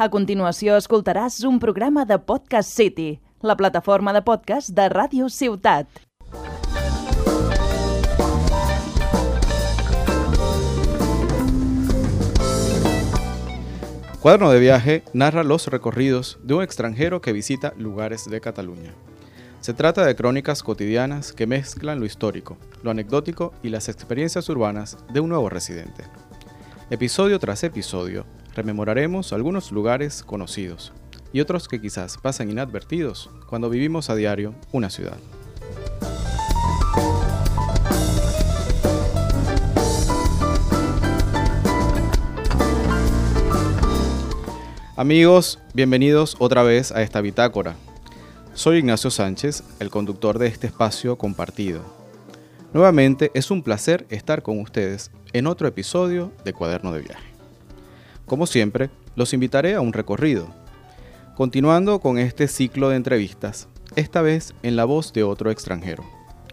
A 0.00 0.06
continuació 0.08 0.78
escoltaràs 0.80 1.42
un 1.44 1.58
programa 1.60 2.06
de 2.08 2.16
Podcast 2.24 2.70
City, 2.72 3.18
la 3.44 3.52
plataforma 3.54 4.14
de 4.16 4.22
podcast 4.24 4.70
de 4.72 4.86
Ràdio 4.88 5.26
Ciutat. 5.28 5.90
Cuaderno 14.22 14.50
de 14.50 14.58
viaje 14.58 15.04
narra 15.12 15.44
los 15.44 15.66
recorridos 15.66 16.38
de 16.44 16.54
un 16.54 16.62
extranjero 16.62 17.20
que 17.20 17.34
visita 17.34 17.74
lugares 17.76 18.24
de 18.24 18.40
Cataluña. 18.40 18.94
Se 19.60 19.74
trata 19.74 20.06
de 20.06 20.16
crónicas 20.16 20.62
cotidianas 20.62 21.34
que 21.34 21.46
mezclan 21.46 22.00
lo 22.00 22.06
histórico, 22.06 22.56
lo 22.82 22.90
anecdótico 22.90 23.52
y 23.62 23.68
las 23.68 23.90
experiencias 23.90 24.48
urbanas 24.48 24.96
de 25.12 25.20
un 25.20 25.28
nuevo 25.28 25.50
residente. 25.50 26.04
Episodio 26.88 27.38
tras 27.38 27.64
episodio, 27.64 28.24
rememoraremos 28.54 29.32
algunos 29.32 29.72
lugares 29.72 30.22
conocidos 30.22 30.92
y 31.32 31.40
otros 31.40 31.68
que 31.68 31.80
quizás 31.80 32.18
pasan 32.18 32.50
inadvertidos 32.50 33.30
cuando 33.48 33.70
vivimos 33.70 34.10
a 34.10 34.14
diario 34.14 34.54
una 34.72 34.90
ciudad. 34.90 35.18
Amigos, 44.96 45.58
bienvenidos 45.72 46.36
otra 46.40 46.62
vez 46.62 46.92
a 46.92 47.00
esta 47.00 47.22
bitácora. 47.22 47.74
Soy 48.52 48.78
Ignacio 48.78 49.10
Sánchez, 49.10 49.64
el 49.78 49.88
conductor 49.88 50.38
de 50.38 50.48
este 50.48 50.66
espacio 50.66 51.16
compartido. 51.16 51.80
Nuevamente 52.74 53.30
es 53.32 53.50
un 53.50 53.62
placer 53.62 54.06
estar 54.10 54.42
con 54.42 54.60
ustedes 54.60 55.10
en 55.32 55.46
otro 55.46 55.66
episodio 55.66 56.32
de 56.44 56.52
Cuaderno 56.52 56.92
de 56.92 57.00
Viaje. 57.00 57.29
Como 58.30 58.46
siempre, 58.46 58.90
los 59.16 59.34
invitaré 59.34 59.74
a 59.74 59.80
un 59.80 59.92
recorrido, 59.92 60.46
continuando 61.34 61.98
con 61.98 62.16
este 62.16 62.46
ciclo 62.46 62.88
de 62.88 62.94
entrevistas, 62.94 63.66
esta 63.96 64.22
vez 64.22 64.54
en 64.62 64.76
la 64.76 64.84
voz 64.84 65.12
de 65.12 65.24
otro 65.24 65.50
extranjero, 65.50 66.04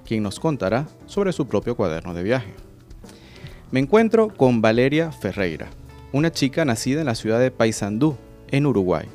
quien 0.03 0.23
nos 0.23 0.39
contará 0.39 0.87
sobre 1.05 1.33
su 1.33 1.47
propio 1.47 1.75
cuaderno 1.75 2.15
de 2.15 2.23
viaje. 2.23 2.51
Me 3.69 3.79
encuentro 3.79 4.29
con 4.29 4.59
Valeria 4.59 5.11
Ferreira, 5.11 5.67
una 6.11 6.31
chica 6.31 6.65
nacida 6.65 7.01
en 7.01 7.05
la 7.05 7.13
ciudad 7.13 7.39
de 7.39 7.51
Paysandú, 7.51 8.17
en 8.47 8.65
Uruguay. 8.65 9.05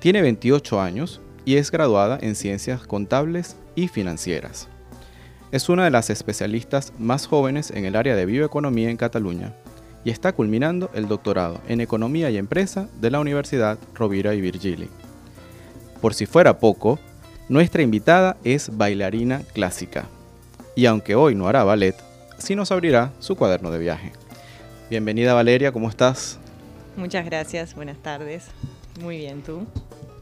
Tiene 0.00 0.20
28 0.20 0.80
años 0.80 1.20
y 1.44 1.58
es 1.58 1.70
graduada 1.70 2.18
en 2.20 2.34
Ciencias 2.34 2.88
Contables 2.88 3.56
y 3.76 3.86
Financieras. 3.86 4.68
Es 5.52 5.68
una 5.68 5.84
de 5.84 5.92
las 5.92 6.10
especialistas 6.10 6.92
más 6.98 7.28
jóvenes 7.28 7.70
en 7.70 7.84
el 7.84 7.94
área 7.94 8.16
de 8.16 8.26
bioeconomía 8.26 8.90
en 8.90 8.96
Cataluña 8.96 9.54
y 10.04 10.10
está 10.10 10.32
culminando 10.32 10.90
el 10.94 11.08
doctorado 11.08 11.60
en 11.66 11.80
Economía 11.80 12.30
y 12.30 12.36
Empresa 12.36 12.88
de 13.00 13.10
la 13.10 13.20
Universidad 13.20 13.78
Rovira 13.94 14.34
y 14.34 14.40
Virgili. 14.40 14.88
Por 16.00 16.14
si 16.14 16.26
fuera 16.26 16.58
poco, 16.58 16.98
nuestra 17.48 17.82
invitada 17.82 18.36
es 18.44 18.76
bailarina 18.76 19.42
clásica 19.52 20.06
y 20.76 20.86
aunque 20.86 21.14
hoy 21.14 21.34
no 21.34 21.48
hará 21.48 21.64
ballet, 21.64 21.96
sí 22.38 22.54
nos 22.54 22.70
abrirá 22.72 23.12
su 23.18 23.36
cuaderno 23.36 23.70
de 23.70 23.78
viaje. 23.78 24.12
Bienvenida 24.90 25.32
Valeria, 25.34 25.72
¿cómo 25.72 25.88
estás? 25.88 26.38
Muchas 26.96 27.24
gracias, 27.24 27.74
buenas 27.74 27.98
tardes. 27.98 28.46
Muy 29.00 29.18
bien, 29.18 29.42
¿tú? 29.42 29.66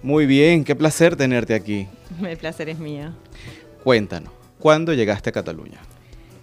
Muy 0.03 0.27
bien, 0.27 0.65
qué 0.65 0.75
placer 0.75 1.17
tenerte 1.17 1.55
aquí. 1.55 1.89
El 2.23 2.37
placer 2.37 2.69
es 2.69 2.79
mío. 2.79 3.13
Cuéntanos, 3.83 4.33
¿cuándo 4.59 4.93
llegaste 4.95 5.31
a 5.31 5.33
Cataluña? 5.33 5.81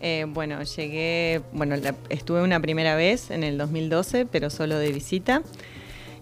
Eh, 0.01 0.25
bueno, 0.27 0.63
llegué, 0.63 1.41
bueno, 1.51 1.75
estuve 2.09 2.41
una 2.41 2.59
primera 2.59 2.95
vez 2.95 3.31
en 3.31 3.43
el 3.43 3.57
2012, 3.57 4.25
pero 4.25 4.49
solo 4.49 4.77
de 4.77 4.91
visita. 4.91 5.41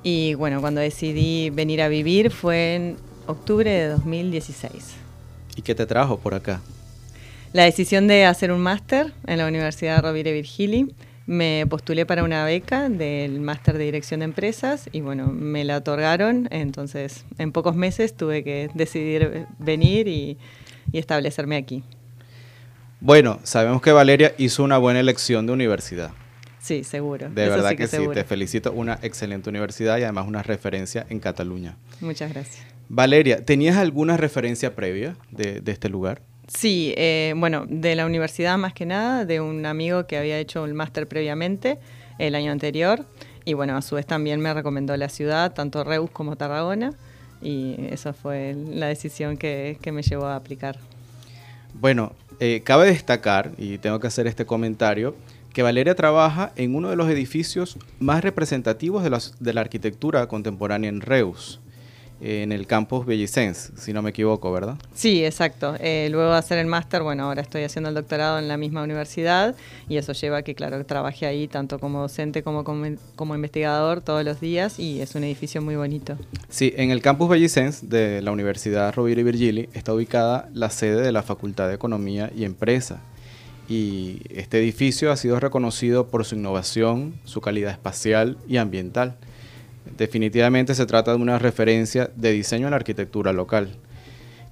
Y 0.03 0.33
bueno, 0.35 0.61
cuando 0.61 0.81
decidí 0.81 1.49
venir 1.49 1.81
a 1.81 1.87
vivir 1.87 2.31
fue 2.31 2.75
en 2.75 2.97
octubre 3.27 3.69
de 3.69 3.87
2016. 3.89 4.95
¿Y 5.55 5.61
qué 5.61 5.75
te 5.75 5.85
trajo 5.85 6.17
por 6.17 6.33
acá? 6.33 6.61
La 7.53 7.63
decisión 7.63 8.07
de 8.07 8.25
hacer 8.25 8.51
un 8.51 8.59
máster 8.59 9.13
en 9.25 9.37
la 9.37 9.47
Universidad 9.47 10.01
Rovira 10.01 10.31
Virgili 10.31 10.93
me 11.27 11.65
postulé 11.69 12.05
para 12.05 12.23
una 12.23 12.45
beca 12.45 12.87
del 12.87 13.41
máster 13.41 13.77
de 13.77 13.83
dirección 13.83 14.21
de 14.21 14.25
empresas 14.25 14.89
y 14.93 15.01
bueno, 15.01 15.27
me 15.27 15.65
la 15.65 15.77
otorgaron, 15.77 16.47
entonces 16.51 17.25
en 17.37 17.51
pocos 17.51 17.75
meses 17.75 18.15
tuve 18.15 18.43
que 18.43 18.69
decidir 18.73 19.45
venir 19.59 20.07
y, 20.07 20.37
establecerme 20.93 21.57
aquí. 21.57 21.83
Bueno, 22.99 23.39
sabemos 23.43 23.81
que 23.81 23.91
Valeria 23.91 24.33
hizo 24.37 24.63
una 24.63 24.77
buena 24.77 24.99
elección 24.99 25.45
de 25.45 25.53
universidad. 25.53 26.11
Sí, 26.59 26.83
seguro. 26.83 27.29
De 27.29 27.47
verdad 27.47 27.75
que, 27.75 27.87
sí, 27.87 27.97
te 28.13 28.23
felicito. 28.23 28.71
Una 28.73 28.99
excelente 29.01 29.49
universidad 29.49 29.97
y 29.97 30.03
además 30.03 30.27
una 30.27 30.43
referencia 30.43 31.05
en 31.09 31.19
Cataluña. 31.19 31.77
Muchas 32.01 32.33
gracias. 32.33 32.65
Valeria, 32.89 33.43
¿tenías 33.43 33.77
alguna 33.77 34.17
referencia 34.17 34.75
previa 34.75 35.15
de 35.31 35.61
este 35.65 35.89
lugar? 35.89 36.21
Sí, 36.47 36.93
eh, 36.95 37.33
bueno, 37.35 37.65
de 37.67 37.95
la 37.95 38.05
universidad 38.05 38.57
más 38.57 38.73
que 38.73 38.85
nada, 38.85 39.25
de 39.25 39.41
un 39.41 39.65
amigo 39.65 40.07
que 40.07 40.17
había 40.17 40.39
hecho 40.39 40.63
el 40.63 40.73
máster 40.73 41.05
previamente 41.05 41.77
el 42.19 42.35
año 42.35 42.51
anterior 42.51 43.05
y 43.43 43.53
bueno, 43.53 43.75
a 43.75 43.81
su 43.81 43.95
vez 43.95 44.05
también 44.05 44.39
me 44.39 44.53
recomendó 44.53 44.95
la 44.95 45.09
ciudad, 45.09 45.53
tanto 45.53 45.83
Reus 45.83 46.09
como 46.09 46.37
Tarragona 46.37 46.93
y 47.41 47.75
esa 47.91 48.13
fue 48.13 48.55
la 48.55 48.87
decisión 48.87 49.37
que, 49.37 49.77
me 49.91 50.01
llevó 50.01 50.25
a 50.25 50.37
aplicar. 50.37 50.79
Bueno, 51.73 52.13
eh, 52.39 52.61
cabe 52.63 52.87
destacar, 52.87 53.51
y 53.57 53.77
tengo 53.77 53.99
que 53.99 54.07
hacer 54.07 54.27
este 54.27 54.45
comentario, 54.45 55.15
que 55.53 55.63
Valeria 55.63 55.95
trabaja 55.95 56.51
en 56.55 56.75
uno 56.75 56.89
de 56.89 56.95
los 56.95 57.09
edificios 57.09 57.77
más 57.99 58.23
representativos 58.23 59.03
de 59.03 59.09
de 59.39 59.53
la 59.53 59.61
arquitectura 59.61 60.27
contemporánea 60.27 60.89
en 60.89 61.01
Reus 61.01 61.59
en 62.19 62.51
el 62.51 62.65
campus 62.65 63.05
Bellicense, 63.05 63.71
si 63.77 63.93
no 63.93 64.01
me 64.01 64.09
equivoco, 64.09 64.51
¿verdad? 64.51 64.75
Sí, 64.93 65.23
exacto. 65.23 65.75
Eh, 65.79 66.07
luego 66.11 66.31
de 66.31 66.37
hacer 66.37 66.57
el 66.57 66.67
máster, 66.67 67.03
bueno, 67.03 67.25
ahora 67.25 67.41
estoy 67.41 67.63
haciendo 67.63 67.89
el 67.89 67.95
doctorado 67.95 68.39
en 68.39 68.47
la 68.47 68.57
misma 68.57 68.83
universidad 68.83 69.55
y 69.87 69.97
eso 69.97 70.13
lleva 70.13 70.37
a 70.37 70.41
que, 70.41 70.55
claro, 70.55 70.83
trabaje 70.85 71.25
ahí 71.25 71.47
tanto 71.47 71.79
como 71.79 72.01
docente 72.01 72.43
como, 72.43 72.63
como, 72.63 73.35
investigador 73.35 74.01
todos 74.01 74.23
los 74.23 74.41
días 74.41 74.79
y 74.79 75.01
es 75.01 75.15
un 75.15 75.23
edificio 75.23 75.61
muy 75.61 75.75
bonito. 75.75 76.17
Sí, 76.49 76.73
en 76.75 76.91
el 76.91 77.01
campus 77.01 77.29
Bellicense 77.29 77.85
de 77.85 78.21
la 78.21 78.31
Universidad 78.31 78.93
Rovira 78.93 79.21
y 79.21 79.23
Virgili 79.23 79.69
está 79.73 79.93
ubicada 79.93 80.49
la 80.53 80.69
sede 80.69 81.01
de 81.01 81.11
la 81.11 81.23
Facultad 81.23 81.67
de 81.67 81.75
Economía 81.75 82.31
y 82.35 82.45
Empresa. 82.45 83.01
Y 83.69 84.21
este 84.29 84.59
edificio 84.59 85.11
ha 85.11 85.17
sido 85.17 85.39
reconocido 85.39 86.07
por 86.07 86.23
su 86.23 86.35
innovación, 86.35 87.15
su 87.25 87.41
calidad 87.41 87.71
espacial 87.71 88.37
y 88.47 88.57
ambiental. 88.57 89.17
Definitivamente 89.97 90.75
se 90.75 90.85
trata 90.85 91.11
de 91.11 91.17
una 91.17 91.39
referencia 91.39 92.09
de 92.15 92.31
diseño 92.31 92.67
en 92.67 92.71
la 92.71 92.77
arquitectura 92.77 93.33
local. 93.33 93.69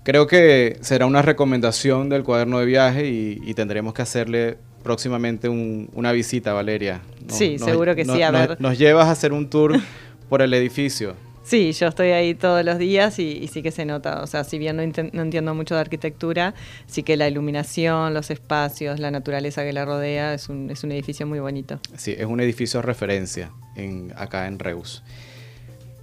Creo 0.04 0.28
que 0.28 0.78
será 0.82 1.08
una 1.08 1.24
recomendación 1.24 2.10
del 2.10 2.24
cuaderno 2.24 2.60
de 2.60 2.66
viaje 2.66 3.08
y, 3.08 3.54
tendremos 3.56 3.94
que 3.94 4.04
hacerle 4.04 4.58
próximamente 4.84 5.50
una 5.50 6.12
visita, 6.12 6.54
Valeria. 6.54 7.02
sí, 7.28 7.58
seguro 7.58 7.96
que 7.96 8.06
sí. 8.06 8.22
A 8.22 8.30
ver. 8.30 8.62
Nos 8.62 8.78
llevas 8.78 9.08
a 9.08 9.12
hacer 9.12 9.34
un 9.34 9.50
tour 9.50 9.80
por 10.30 10.44
el 10.44 10.54
edificio. 10.54 11.16
Sí, 11.46 11.74
yo 11.74 11.88
estoy 11.88 12.10
ahí 12.10 12.34
todos 12.34 12.66
los 12.66 12.80
días 12.80 13.20
y, 13.20 13.48
sí 13.48 13.62
que 13.62 13.70
se 13.70 13.86
nota. 13.86 14.24
O 14.24 14.28
sea, 14.28 14.44
si 14.44 14.58
bien 14.58 14.78
no, 14.78 14.82
entiendo 15.22 15.54
mucho 15.54 15.76
de 15.76 15.82
arquitectura, 15.82 16.56
sí 16.88 17.04
que 17.04 17.18
la 17.18 17.28
iluminación, 17.28 18.16
los 18.16 18.32
espacios, 18.32 19.00
la 19.00 19.12
naturaleza 19.12 19.64
que 19.64 19.72
la 19.72 19.86
rodea 19.86 20.34
es 20.34 20.50
un, 20.50 20.72
es 20.72 20.84
un 20.84 20.92
edificio 20.92 21.28
muy 21.28 21.40
bonito. 21.40 21.80
Sí, 21.96 22.16
es 22.18 22.26
un 22.26 22.40
edificio 22.40 22.80
de 22.80 22.88
referencia 22.88 23.52
en, 23.76 24.12
acá 24.18 24.48
en 24.48 24.58
Reus. 24.58 25.04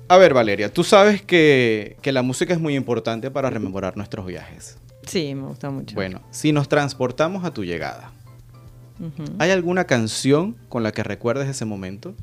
A 0.06 0.16
ver, 0.16 0.32
Valeria, 0.32 0.72
tú 0.72 0.84
sabes 0.84 1.22
que, 1.22 1.96
la 2.04 2.22
música 2.22 2.52
es 2.54 2.60
muy 2.60 2.76
importante 2.76 3.30
para 3.30 3.50
rememorar 3.50 3.96
nuestros 3.96 4.24
viajes. 4.26 4.76
Sí, 5.06 5.34
me 5.34 5.48
gusta 5.48 5.70
mucho. 5.70 5.96
Bueno, 5.96 6.22
si 6.30 6.52
nos 6.52 6.68
transportamos 6.68 7.44
a 7.44 7.52
tu 7.52 7.64
llegada, 7.64 8.12
¿hay 9.40 9.50
alguna 9.50 9.86
canción 9.86 10.54
con 10.68 10.84
la 10.84 10.92
que 10.92 11.02
recuerdes 11.02 11.48
ese 11.48 11.64
momento? 11.64 12.14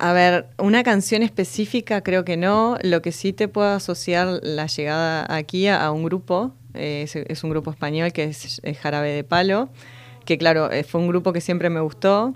A 0.00 0.12
ver, 0.12 0.46
una 0.58 0.84
canción 0.84 1.24
específica 1.24 2.02
creo 2.02 2.24
que 2.24 2.36
no. 2.36 2.78
Lo 2.82 3.02
que 3.02 3.10
sí 3.10 3.32
te 3.32 3.48
puedo 3.48 3.68
asociar 3.68 4.38
la 4.42 4.66
llegada 4.66 5.26
aquí 5.28 5.66
a, 5.66 5.90
un 5.90 6.04
grupo, 6.04 6.54
eh, 6.74 7.06
es, 7.28 7.42
un 7.42 7.50
grupo 7.50 7.72
español 7.72 8.12
que 8.12 8.24
es, 8.24 8.60
Jarabe 8.80 9.10
de 9.10 9.24
Palo, 9.24 9.70
que 10.24 10.38
claro, 10.38 10.70
eh, 10.70 10.84
fue 10.84 11.00
un 11.00 11.08
grupo 11.08 11.32
que 11.32 11.40
siempre 11.40 11.68
me 11.68 11.80
gustó 11.80 12.32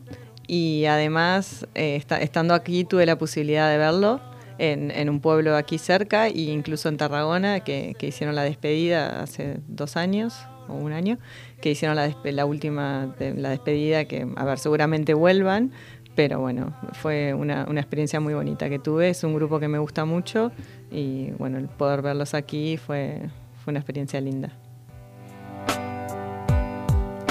y 0.49 0.87
además 0.87 1.69
eh, 1.77 2.03
estando 2.21 2.55
aquí 2.55 2.83
tuve 2.83 3.07
la 3.07 3.17
posibilidad 3.17 3.71
de 3.71 3.79
verlo 3.79 4.21
en, 4.59 5.09
un 5.09 5.21
pueblo 5.21 5.57
aquí 5.57 5.79
cerca 5.79 6.27
e 6.27 6.41
incluso 6.41 6.89
en 6.89 6.97
Tarragona 6.97 7.61
que, 7.61 7.97
hicieron 8.01 8.35
la 8.35 8.43
despedida 8.43 9.23
hace 9.23 9.59
dos 9.69 9.97
años 9.97 10.35
o 10.69 10.75
un 10.75 10.93
año, 10.93 11.19
que 11.61 11.71
hicieron 11.71 11.97
la, 11.97 12.13
la 12.25 12.45
última 12.45 13.15
la 13.19 13.51
despedida 13.51 14.05
que, 14.05 14.27
a 14.35 14.45
ver, 14.45 14.59
seguramente 14.59 15.15
vuelvan, 15.15 15.73
pero 16.15 16.41
bueno, 16.41 16.75
fue 16.93 17.33
una, 17.33 17.63
experiencia 17.63 18.21
muy 18.21 18.35
bonita 18.35 18.69
que 18.69 18.79
tuve. 18.79 19.11
Es 19.11 19.25
un 19.25 19.35
grupo 19.35 19.59
que 19.59 19.69
me 19.69 19.79
gusta 19.79 20.05
mucho 20.05 20.53
y 20.91 21.31
bueno, 21.33 21.59
el 21.59 21.69
poder 21.69 22.03
verlos 22.03 22.35
aquí 22.35 22.77
fue, 22.77 23.31
fue 23.63 23.73
una 23.73 23.81
experiencia 23.81 24.21
linda. 24.21 24.51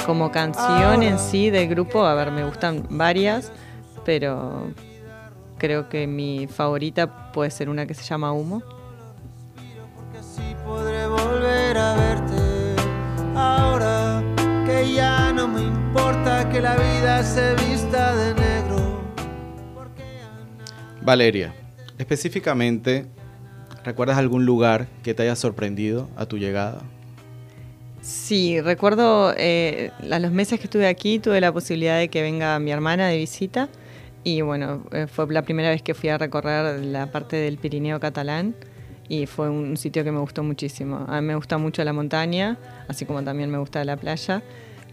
Como 0.06 0.32
canción 0.32 1.04
en 1.04 1.20
sí 1.20 1.52
del 1.52 1.70
grupo, 1.70 2.04
a 2.04 2.16
ver, 2.16 2.32
me 2.32 2.44
gustan 2.44 2.88
varias, 2.90 3.52
pero 4.04 4.68
creo 5.60 5.90
que 5.90 6.08
mi 6.08 6.48
favorita 6.48 7.32
puede 7.32 7.52
ser 7.52 7.70
una 7.70 7.86
que 7.86 7.94
se 7.94 8.04
llama 8.04 8.34
Humo. 8.34 8.64
Porque 9.96 10.18
así 10.18 10.56
podré 10.66 11.06
volver 11.06 11.78
a 11.78 11.96
verte. 11.96 12.76
Ahora 13.36 14.24
que 14.66 14.92
ya 14.92 15.32
no 15.32 15.48
me 15.48 15.62
importa 15.62 16.50
que 16.50 16.62
la 16.62 16.76
vida 16.76 17.24
se 17.24 17.54
vista 17.56 17.91
Valeria, 21.12 21.54
específicamente, 21.98 23.06
¿recuerdas 23.84 24.18
algún 24.18 24.46
lugar 24.46 24.88
que 25.04 25.14
te 25.14 25.24
haya 25.24 25.36
sorprendido 25.36 26.10
a 26.16 26.26
tu 26.26 26.38
llegada? 26.38 26.84
Sí, 28.02 28.62
recuerdo 28.62 29.34
eh, 29.36 29.92
a 30.10 30.20
los 30.20 30.32
meses 30.32 30.58
que 30.62 30.68
estuve 30.68 30.88
aquí 30.88 31.20
tuve 31.20 31.42
la 31.42 31.52
posibilidad 31.52 32.00
de 32.00 32.08
que 32.08 32.22
venga 32.22 32.58
mi 32.60 32.72
hermana 32.72 33.10
de 33.10 33.18
visita 33.18 33.68
y 34.24 34.40
bueno, 34.40 34.86
eh, 34.94 35.06
fue 35.06 35.28
la 35.34 35.42
primera 35.42 35.72
vez 35.72 35.82
que 35.82 35.94
fui 35.94 36.08
a 36.08 36.18
recorrer 36.18 36.80
la 36.86 37.12
parte 37.12 37.36
del 37.36 37.58
Pirineo 37.58 38.00
catalán 38.00 38.56
y 39.10 39.26
fue 39.26 39.50
un 39.50 39.76
sitio 39.76 40.06
que 40.06 40.14
me 40.14 40.20
gustó 40.20 40.44
muchísimo. 40.44 41.04
A 41.10 41.20
mí 41.20 41.28
me 41.28 41.36
gusta 41.36 41.58
mucho 41.58 41.84
la 41.84 41.92
montaña, 41.92 42.58
así 42.88 43.04
como 43.04 43.22
también 43.22 43.52
me 43.52 43.58
gusta 43.58 43.84
la 43.84 43.98
playa 43.98 44.42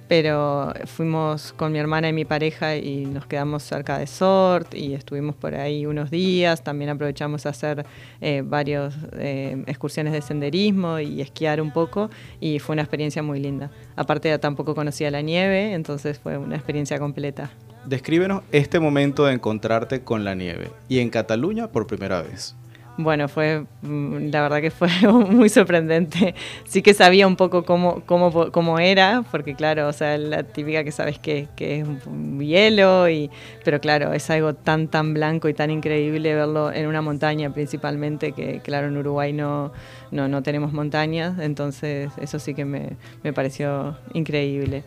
pero 0.09 0.73
fuimos 0.87 1.53
con 1.53 1.71
mi 1.71 1.79
hermana 1.79 2.09
y 2.09 2.13
mi 2.13 2.25
pareja 2.25 2.77
y 2.77 3.05
nos 3.05 3.27
quedamos 3.27 3.63
cerca 3.63 3.99
de 3.99 4.07
Sort 4.07 4.75
y 4.75 4.95
estuvimos 4.95 5.37
por 5.37 5.55
ahí 5.55 5.87
unos 5.87 6.11
días. 6.11 6.65
También 6.65 6.91
aprovechamos 6.91 7.45
a 7.47 7.51
hacer 7.51 7.85
eh, 8.21 8.43
varias 8.45 8.97
eh, 9.13 9.63
excursiones 9.67 10.15
de 10.15 10.23
senderismo 10.23 10.99
y 10.99 11.21
esquiar 11.21 11.61
un 11.61 11.71
poco 11.71 12.11
y 12.41 12.59
fue 12.59 12.73
una 12.73 12.83
experiencia 12.83 13.23
muy 13.23 13.39
linda. 13.39 13.71
Aparte 13.97 14.37
tampoco 14.39 14.75
conocía 14.75 15.11
la 15.11 15.21
nieve, 15.21 15.75
entonces 15.75 16.19
fue 16.19 16.39
una 16.39 16.57
experiencia 16.57 16.99
completa. 16.99 17.51
Descríbenos 17.85 18.43
este 18.51 18.81
momento 18.81 19.27
de 19.27 19.35
encontrarte 19.35 20.03
con 20.03 20.25
la 20.25 20.35
nieve 20.35 20.71
y 20.89 20.99
en 20.99 21.11
Cataluña 21.11 21.71
por 21.71 21.87
primera 21.87 22.23
vez. 22.23 22.58
Bueno, 23.01 23.29
fue, 23.29 23.65
mm, 23.83 24.31
la 24.33 24.43
verdad 24.43 24.61
que 24.61 24.73
fue 24.73 24.89
muy 25.31 25.49
sorprendente. 25.49 26.35
Sí 26.65 26.83
que 26.83 26.95
sabía 26.95 27.29
un 27.29 27.37
poco 27.37 27.65
cómo, 27.65 28.03
cómo, 28.07 28.51
cómo 28.51 28.81
era, 28.81 29.23
porque 29.31 29.55
claro, 29.55 29.87
o 29.87 29.93
sea, 29.93 30.19
la 30.19 30.43
típica 30.43 30.83
que 30.83 30.91
sabes 30.91 31.17
que, 31.21 31.47
que 31.55 31.79
es 31.79 31.87
un 32.07 32.41
hielo, 32.41 33.09
y, 33.09 33.31
pero 33.65 33.81
claro, 33.81 34.13
es 34.15 34.29
algo 34.31 34.55
tan, 34.55 34.89
tan 34.89 35.15
blanco 35.15 35.49
y 35.49 35.55
tan 35.55 35.71
increíble 35.71 36.35
verlo 36.35 36.73
en 36.73 36.89
una 36.89 37.01
montaña 37.01 37.55
principalmente, 37.55 38.33
que 38.33 38.59
claro, 38.65 38.89
en 38.89 38.97
Uruguay 38.97 39.33
no, 39.33 39.71
no, 40.11 40.27
no 40.27 40.43
tenemos 40.43 40.73
montañas, 40.73 41.39
entonces 41.39 42.11
eso 42.21 42.41
sí 42.41 42.53
que 42.53 42.65
me, 42.65 42.97
me 43.23 43.33
pareció 43.33 43.97
increíble 44.13 44.83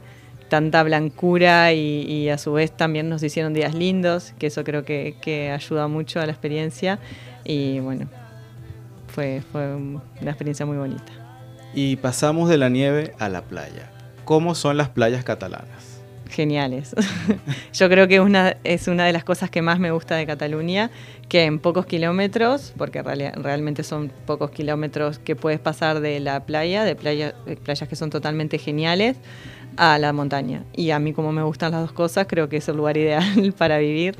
tanta 0.51 0.83
blancura 0.83 1.71
y, 1.71 2.01
y, 2.01 2.27
a 2.27 2.37
su 2.37 2.51
vez 2.51 2.75
también 2.75 3.07
nos 3.07 3.23
hicieron 3.23 3.53
días 3.53 3.73
lindos, 3.73 4.33
que 4.37 4.47
eso 4.47 4.65
creo 4.65 4.83
que, 4.83 5.15
que 5.21 5.49
ayuda 5.49 5.87
mucho 5.87 6.19
a 6.19 6.25
la 6.25 6.33
experiencia. 6.33 6.99
Y 7.45 7.79
bueno, 7.79 8.09
fue, 9.07 9.41
fue 9.49 9.73
una 9.73 10.01
experiencia 10.21 10.65
muy 10.65 10.75
bonita. 10.75 11.13
Y 11.73 11.95
pasamos 11.95 12.49
de 12.49 12.57
la 12.57 12.67
nieve 12.67 13.13
a 13.17 13.29
la 13.29 13.43
playa. 13.43 13.89
¿Cómo 14.25 14.53
son 14.53 14.75
las 14.75 14.89
playas 14.89 15.23
catalanas? 15.23 16.01
Geniales. 16.29 16.97
Yo 17.73 17.87
creo 17.87 18.09
que 18.09 18.19
una, 18.19 18.57
es 18.65 18.89
una 18.89 19.05
de 19.05 19.13
las 19.13 19.23
cosas 19.23 19.49
que 19.49 19.61
más 19.61 19.79
me 19.79 19.91
gusta 19.91 20.17
de 20.17 20.25
Cataluña, 20.25 20.91
que 21.29 21.45
en 21.45 21.59
pocos 21.59 21.85
kilómetros, 21.85 22.73
porque 22.77 23.01
realmente 23.01 23.83
son 23.83 24.11
pocos 24.25 24.51
kilómetros 24.51 25.17
que 25.17 25.37
puedes 25.37 25.61
pasar 25.61 26.01
de 26.01 26.19
la 26.19 26.45
playa, 26.45 26.83
de, 26.83 26.97
playa, 26.97 27.35
de 27.45 27.55
playas 27.55 27.87
que 27.87 27.95
son 27.95 28.09
totalmente 28.09 28.57
geniales, 28.57 29.15
a 29.77 29.97
la 29.97 30.13
montaña. 30.13 30.63
Y 30.73 30.91
a 30.91 30.99
mí 30.99 31.13
como 31.13 31.31
me 31.31 31.43
gustan 31.43 31.71
las 31.71 31.81
dos 31.81 31.91
cosas, 31.91 32.27
creo 32.27 32.49
que 32.49 32.57
es 32.57 32.67
el 32.69 32.77
lugar 32.77 32.97
ideal 32.97 33.53
para 33.57 33.77
vivir. 33.77 34.15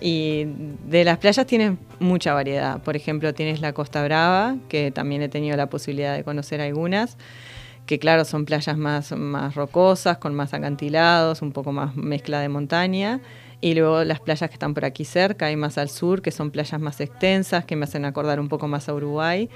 Y 0.00 0.46
de 0.86 1.04
las 1.04 1.18
playas 1.18 1.46
tienes 1.46 1.72
mucha 1.98 2.34
variedad. 2.34 2.82
Por 2.82 2.96
ejemplo, 2.96 3.32
tienes 3.34 3.60
la 3.60 3.72
Costa 3.72 4.04
Brava, 4.04 4.56
que 4.68 4.90
también 4.90 5.22
he 5.22 5.28
tenido 5.28 5.56
la 5.56 5.68
posibilidad 5.68 6.14
de 6.14 6.24
conocer 6.24 6.60
algunas, 6.60 7.16
que 7.86 7.98
claro, 7.98 8.24
son 8.24 8.44
playas 8.44 8.76
más, 8.76 9.12
más 9.12 9.54
rocosas, 9.54 10.18
con 10.18 10.34
más 10.34 10.54
acantilados, 10.54 11.42
un 11.42 11.52
poco 11.52 11.72
más 11.72 11.96
mezcla 11.96 12.40
de 12.40 12.48
montaña. 12.48 13.20
Y 13.60 13.74
luego 13.74 14.04
las 14.04 14.20
playas 14.20 14.50
que 14.50 14.54
están 14.54 14.74
por 14.74 14.84
aquí 14.84 15.06
cerca 15.06 15.50
y 15.50 15.56
más 15.56 15.78
al 15.78 15.88
sur, 15.88 16.20
que 16.20 16.30
son 16.30 16.50
playas 16.50 16.80
más 16.80 17.00
extensas, 17.00 17.64
que 17.64 17.76
me 17.76 17.84
hacen 17.84 18.04
acordar 18.04 18.40
un 18.40 18.48
poco 18.48 18.68
más 18.68 18.88
a 18.88 18.94
Uruguay 18.94 19.48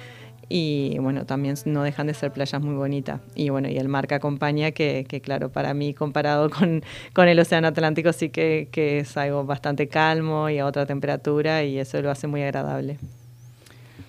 y 0.48 0.96
bueno, 0.98 1.26
también 1.26 1.56
no 1.66 1.82
dejan 1.82 2.06
de 2.06 2.14
ser 2.14 2.32
playas 2.32 2.62
muy 2.62 2.74
bonitas. 2.74 3.20
Y 3.34 3.50
bueno, 3.50 3.68
y 3.68 3.76
el 3.76 3.88
mar 3.88 4.06
que 4.06 4.14
acompaña, 4.14 4.70
que, 4.70 5.04
que 5.06 5.20
claro, 5.20 5.50
para 5.50 5.74
mí 5.74 5.92
comparado 5.92 6.48
con, 6.58 6.82
con, 7.12 7.28
el 7.28 7.38
Océano 7.38 7.68
Atlántico 7.68 8.12
sí 8.12 8.30
que, 8.30 8.68
que 8.72 9.00
es 9.00 9.16
algo 9.16 9.44
bastante 9.44 9.88
calmo 9.88 10.48
y 10.48 10.58
a 10.58 10.66
otra 10.66 10.86
temperatura 10.86 11.64
y 11.64 11.78
eso 11.78 12.00
lo 12.00 12.10
hace 12.10 12.26
muy 12.26 12.42
agradable. 12.42 12.98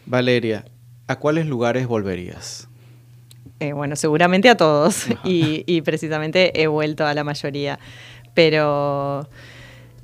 Valeria, 0.06 0.66
¿a 1.08 1.18
cuáles 1.18 1.46
lugares 1.46 1.88
volverías? 1.88 2.68
Eh, 3.60 3.74
bueno, 3.74 3.98
seguramente 3.98 4.50
a 4.50 4.56
todos 4.56 5.08
y, 5.26 5.64
y 5.68 5.82
precisamente 5.82 6.62
he 6.62 6.68
vuelto 6.68 7.06
a 7.06 7.14
la 7.14 7.24
mayoría, 7.24 7.80
pero... 8.34 9.28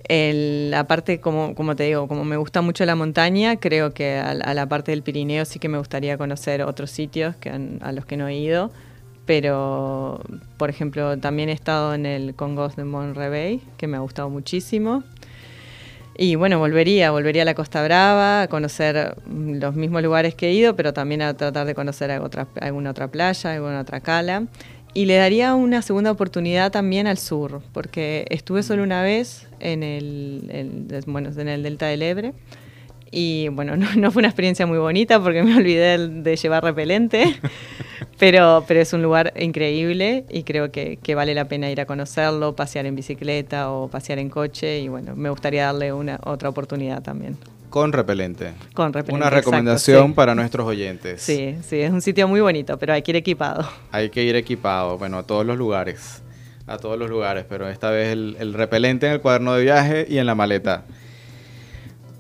El, 0.07 0.73
aparte, 0.75 1.19
como, 1.19 1.55
como 1.55 1.75
te 1.75 1.83
digo, 1.83 2.07
como 2.07 2.25
me 2.25 2.37
gusta 2.37 2.61
mucho 2.61 2.85
la 2.85 2.95
montaña, 2.95 3.57
creo 3.57 3.93
que 3.93 4.17
a, 4.17 4.31
a, 4.31 4.53
la 4.53 4.67
parte 4.67 4.91
del 4.91 5.01
Pirineo 5.01 5.45
sí 5.45 5.57
que 5.59 5.67
me 5.67 5.77
gustaría 5.77 6.17
conocer 6.17 6.61
otros 6.61 6.91
sitios 6.91 7.35
que 7.37 7.49
han, 7.49 7.79
a 7.81 7.91
los 7.91 8.05
que 8.05 8.17
no 8.17 8.27
he 8.27 8.37
ido. 8.37 8.71
Pero, 9.25 10.21
por 10.57 10.69
ejemplo, 10.69 11.17
también 11.17 11.49
he 11.49 11.53
estado 11.53 11.95
en 11.95 12.05
el 12.05 12.35
Congos 12.35 12.75
de 12.75 12.83
Montrevey, 12.83 13.61
que 13.77 13.87
me 13.87 13.97
ha 13.97 13.99
gustado 13.99 14.29
muchísimo. 14.29 15.03
Y 16.17 16.35
bueno, 16.35 16.59
volvería, 16.59 17.11
volvería 17.11 17.41
a 17.41 17.45
la 17.45 17.55
Costa 17.55 17.83
Brava, 17.83 18.43
a 18.43 18.47
conocer 18.47 19.15
los 19.27 19.75
mismos 19.75 20.01
lugares 20.01 20.33
que 20.33 20.47
he 20.47 20.53
ido, 20.53 20.75
pero 20.75 20.93
también 20.93 21.21
a 21.21 21.33
tratar 21.33 21.65
de 21.67 21.75
conocer 21.75 22.11
otra, 22.21 22.47
alguna 22.61 22.91
otra 22.91 23.09
playa, 23.09 23.53
alguna 23.53 23.81
otra 23.81 23.99
cala. 23.99 24.43
Y 24.93 25.07
le 25.07 25.15
daría 25.15 25.55
una 25.55 25.81
segunda 25.81 26.11
oportunidad 26.11 26.71
también 26.71 27.05
al 27.05 27.17
sur, 27.17 27.61
porque 27.73 28.25
estuve 28.29 28.63
solo 28.63 28.81
una 28.81 29.01
vez 29.01 29.45
en 29.71 29.83
el, 29.83 30.49
el 30.51 31.03
bueno, 31.07 31.29
en 31.35 31.47
el 31.47 31.63
Delta 31.63 31.87
del 31.87 32.01
Ebre. 32.01 32.33
Y 33.11 33.47
bueno, 33.49 33.77
no, 33.77 33.87
no, 33.95 34.11
fue 34.11 34.21
una 34.21 34.27
experiencia 34.27 34.65
muy 34.65 34.77
bonita 34.77 35.21
porque 35.21 35.43
me 35.43 35.55
olvidé 35.55 35.97
de 35.97 36.35
llevar 36.35 36.63
repelente, 36.63 37.39
pero, 38.19 38.63
pero 38.67 38.81
es 38.81 38.93
un 38.93 39.01
lugar 39.01 39.33
increíble 39.39 40.25
y 40.29 40.43
creo 40.43 40.71
que, 40.71 40.97
que, 41.01 41.15
vale 41.15 41.33
la 41.33 41.47
pena 41.47 41.69
ir 41.71 41.81
a 41.81 41.85
conocerlo, 41.85 42.55
pasear 42.55 42.85
en 42.85 42.95
bicicleta 42.95 43.71
o 43.71 43.87
pasear 43.87 44.19
en 44.19 44.29
coche 44.29 44.79
y 44.79 44.89
bueno, 44.89 45.15
me 45.15 45.29
gustaría 45.29 45.65
darle 45.65 45.93
una 45.93 46.19
otra 46.23 46.49
oportunidad 46.49 47.01
también. 47.01 47.37
Con 47.69 47.91
repelente. 47.91 48.53
Con 48.73 48.93
repelente. 48.93 49.15
Una 49.15 49.29
recomendación 49.29 49.97
exacto, 49.97 50.11
sí. 50.11 50.15
para 50.15 50.35
nuestros 50.35 50.65
oyentes. 50.65 51.21
Sí, 51.21 51.57
sí, 51.61 51.81
es 51.81 51.91
un 51.91 52.01
sitio 52.01 52.25
muy 52.27 52.39
bonito, 52.39 52.77
pero 52.77 52.93
hay 52.93 53.01
que 53.01 53.11
ir 53.11 53.17
equipado. 53.17 53.67
Hay 53.91 54.09
que 54.09 54.23
ir 54.23 54.35
equipado, 54.37 54.97
bueno, 54.97 55.17
a 55.17 55.23
todos 55.23 55.45
los 55.45 55.57
lugares. 55.57 56.21
A 56.67 56.77
todos 56.77 56.97
los 56.97 57.09
lugares, 57.09 57.45
pero 57.47 57.69
esta 57.69 57.91
vez 57.91 58.09
el, 58.09 58.37
el 58.39 58.53
repelente 58.53 59.07
en 59.07 59.13
el 59.13 59.21
cuaderno 59.21 59.53
de 59.53 59.63
viaje 59.63 60.05
y 60.09 60.17
en 60.17 60.25
la 60.25 60.35
maleta. 60.35 60.85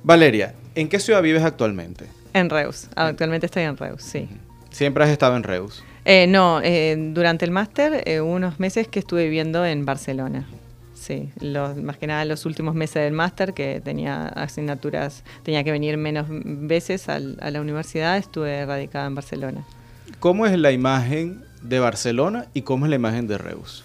Valeria, 0.03 0.53
¿en 0.75 0.87
qué 0.87 0.99
ciudad 0.99 1.21
vives 1.21 1.43
actualmente? 1.43 2.05
En 2.33 2.49
Reus. 2.49 2.87
Actualmente 2.95 3.47
estoy 3.47 3.63
en 3.63 3.77
Reus, 3.77 4.03
sí. 4.03 4.29
¿Siempre 4.69 5.03
has 5.03 5.09
estado 5.09 5.35
en 5.35 5.43
Reus? 5.43 5.83
Eh, 6.03 6.27
no, 6.27 6.61
eh, 6.61 6.95
durante 7.13 7.45
el 7.45 7.51
máster, 7.51 8.03
eh, 8.05 8.21
unos 8.21 8.59
meses 8.59 8.87
que 8.87 8.99
estuve 8.99 9.23
viviendo 9.23 9.65
en 9.65 9.85
Barcelona 9.85 10.45
sí, 11.05 11.29
los, 11.39 11.77
más 11.77 11.97
que 11.97 12.07
nada 12.07 12.25
los 12.25 12.45
últimos 12.45 12.73
meses 12.73 13.03
del 13.03 13.13
máster, 13.13 13.53
que 13.53 13.81
tenía 13.83 14.27
asignaturas, 14.27 15.23
tenía 15.43 15.63
que 15.63 15.71
venir 15.71 15.97
menos 15.97 16.25
veces 16.29 17.09
al, 17.09 17.37
a 17.41 17.51
la 17.51 17.61
universidad, 17.61 18.17
estuve 18.17 18.65
radicada 18.65 19.05
en 19.05 19.15
Barcelona. 19.15 19.63
¿Cómo 20.19 20.45
es 20.47 20.57
la 20.57 20.71
imagen 20.71 21.43
de 21.61 21.79
Barcelona 21.79 22.47
y 22.53 22.63
cómo 22.63 22.85
es 22.85 22.89
la 22.89 22.95
imagen 22.95 23.27
de 23.27 23.37
Reus? 23.37 23.83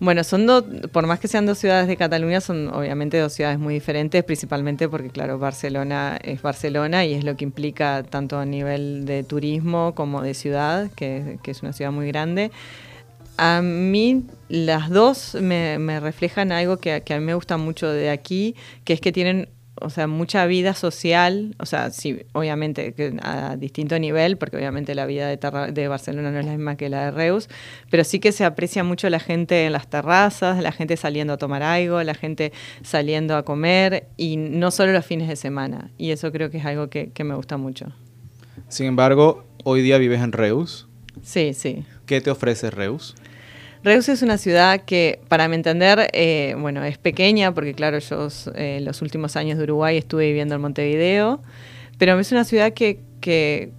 Bueno, 0.00 0.22
son 0.22 0.46
dos, 0.46 0.64
por 0.92 1.08
más 1.08 1.18
que 1.18 1.26
sean 1.26 1.44
dos 1.44 1.58
ciudades 1.58 1.88
de 1.88 1.96
Cataluña, 1.96 2.40
son 2.40 2.68
obviamente 2.68 3.18
dos 3.18 3.32
ciudades 3.32 3.58
muy 3.58 3.74
diferentes, 3.74 4.22
principalmente 4.22 4.88
porque, 4.88 5.10
claro, 5.10 5.40
Barcelona 5.40 6.18
es 6.22 6.40
Barcelona 6.40 7.04
y 7.04 7.14
es 7.14 7.24
lo 7.24 7.36
que 7.36 7.44
implica 7.44 8.04
tanto 8.04 8.38
a 8.38 8.44
nivel 8.44 9.06
de 9.06 9.24
turismo 9.24 9.96
como 9.96 10.22
de 10.22 10.34
ciudad, 10.34 10.88
que, 10.94 11.38
que 11.42 11.50
es 11.50 11.62
una 11.62 11.72
ciudad 11.72 11.90
muy 11.90 12.06
grande. 12.06 12.52
A 13.38 13.60
mí 13.60 14.24
las 14.48 14.88
dos 14.88 15.36
me, 15.40 15.78
me 15.80 15.98
reflejan 15.98 16.52
algo 16.52 16.76
que, 16.76 17.02
que, 17.04 17.14
a 17.14 17.18
mí 17.18 17.24
me 17.24 17.34
gusta 17.34 17.56
mucho 17.56 17.88
de 17.88 18.10
aquí, 18.10 18.54
que 18.84 18.92
es 18.92 19.00
que 19.00 19.10
tienen 19.10 19.48
o 19.80 19.90
sea, 19.90 20.06
mucha 20.06 20.46
vida 20.46 20.74
social, 20.74 21.54
o 21.58 21.66
sea, 21.66 21.90
sí, 21.90 22.22
obviamente 22.32 22.94
a 23.22 23.56
distinto 23.56 23.98
nivel, 23.98 24.36
porque 24.36 24.56
obviamente 24.56 24.94
la 24.94 25.06
vida 25.06 25.28
de, 25.28 25.72
de, 25.72 25.88
Barcelona 25.88 26.30
no 26.30 26.38
es 26.38 26.46
la 26.46 26.52
misma 26.52 26.76
que 26.76 26.88
la 26.88 27.06
de 27.06 27.10
Reus, 27.10 27.48
pero 27.90 28.04
sí 28.04 28.18
que 28.18 28.32
se 28.32 28.44
aprecia 28.44 28.84
mucho 28.84 29.08
la 29.10 29.20
gente 29.20 29.66
en 29.66 29.72
las 29.72 29.88
terrazas, 29.88 30.62
la 30.62 30.72
gente 30.72 30.96
saliendo 30.96 31.32
a 31.32 31.36
tomar 31.36 31.62
algo, 31.62 32.02
la 32.02 32.14
gente 32.14 32.52
saliendo 32.82 33.36
a 33.36 33.44
comer, 33.44 34.08
y 34.16 34.36
no 34.36 34.70
solo 34.70 34.92
los 34.92 35.06
fines 35.06 35.28
de 35.28 35.36
semana, 35.36 35.90
y 35.98 36.10
eso 36.10 36.32
creo 36.32 36.50
que 36.50 36.58
es 36.58 36.64
algo 36.64 36.88
que, 36.88 37.10
que 37.10 37.24
me 37.24 37.34
gusta 37.34 37.56
mucho. 37.56 37.92
Sin 38.68 38.86
embargo, 38.86 39.44
hoy 39.64 39.82
día 39.82 39.98
vives 39.98 40.20
en 40.20 40.32
Reus. 40.32 40.88
Sí, 41.22 41.54
sí. 41.54 41.84
¿Qué 42.06 42.20
te 42.20 42.30
ofrece 42.30 42.70
Reus? 42.70 43.14
Reus 43.82 44.08
es 44.08 44.22
una 44.22 44.38
ciudad 44.38 44.80
que, 44.80 45.20
para 45.28 45.48
mi 45.48 45.54
entender, 45.54 46.10
eh, 46.12 46.54
bueno, 46.58 46.84
es 46.84 46.98
pequeña, 46.98 47.54
porque 47.54 47.74
claro, 47.74 47.98
yo 47.98 48.28
eh, 48.54 48.80
los 48.82 49.02
últimos 49.02 49.36
años 49.36 49.58
de 49.58 49.64
Uruguay 49.64 49.96
estuve 49.96 50.26
viviendo 50.26 50.54
en 50.54 50.60
Montevideo, 50.60 51.40
pero 51.96 52.18
es 52.18 52.32
una 52.32 52.44
ciudad 52.44 52.72
que, 52.72 53.00
que, 53.20 53.70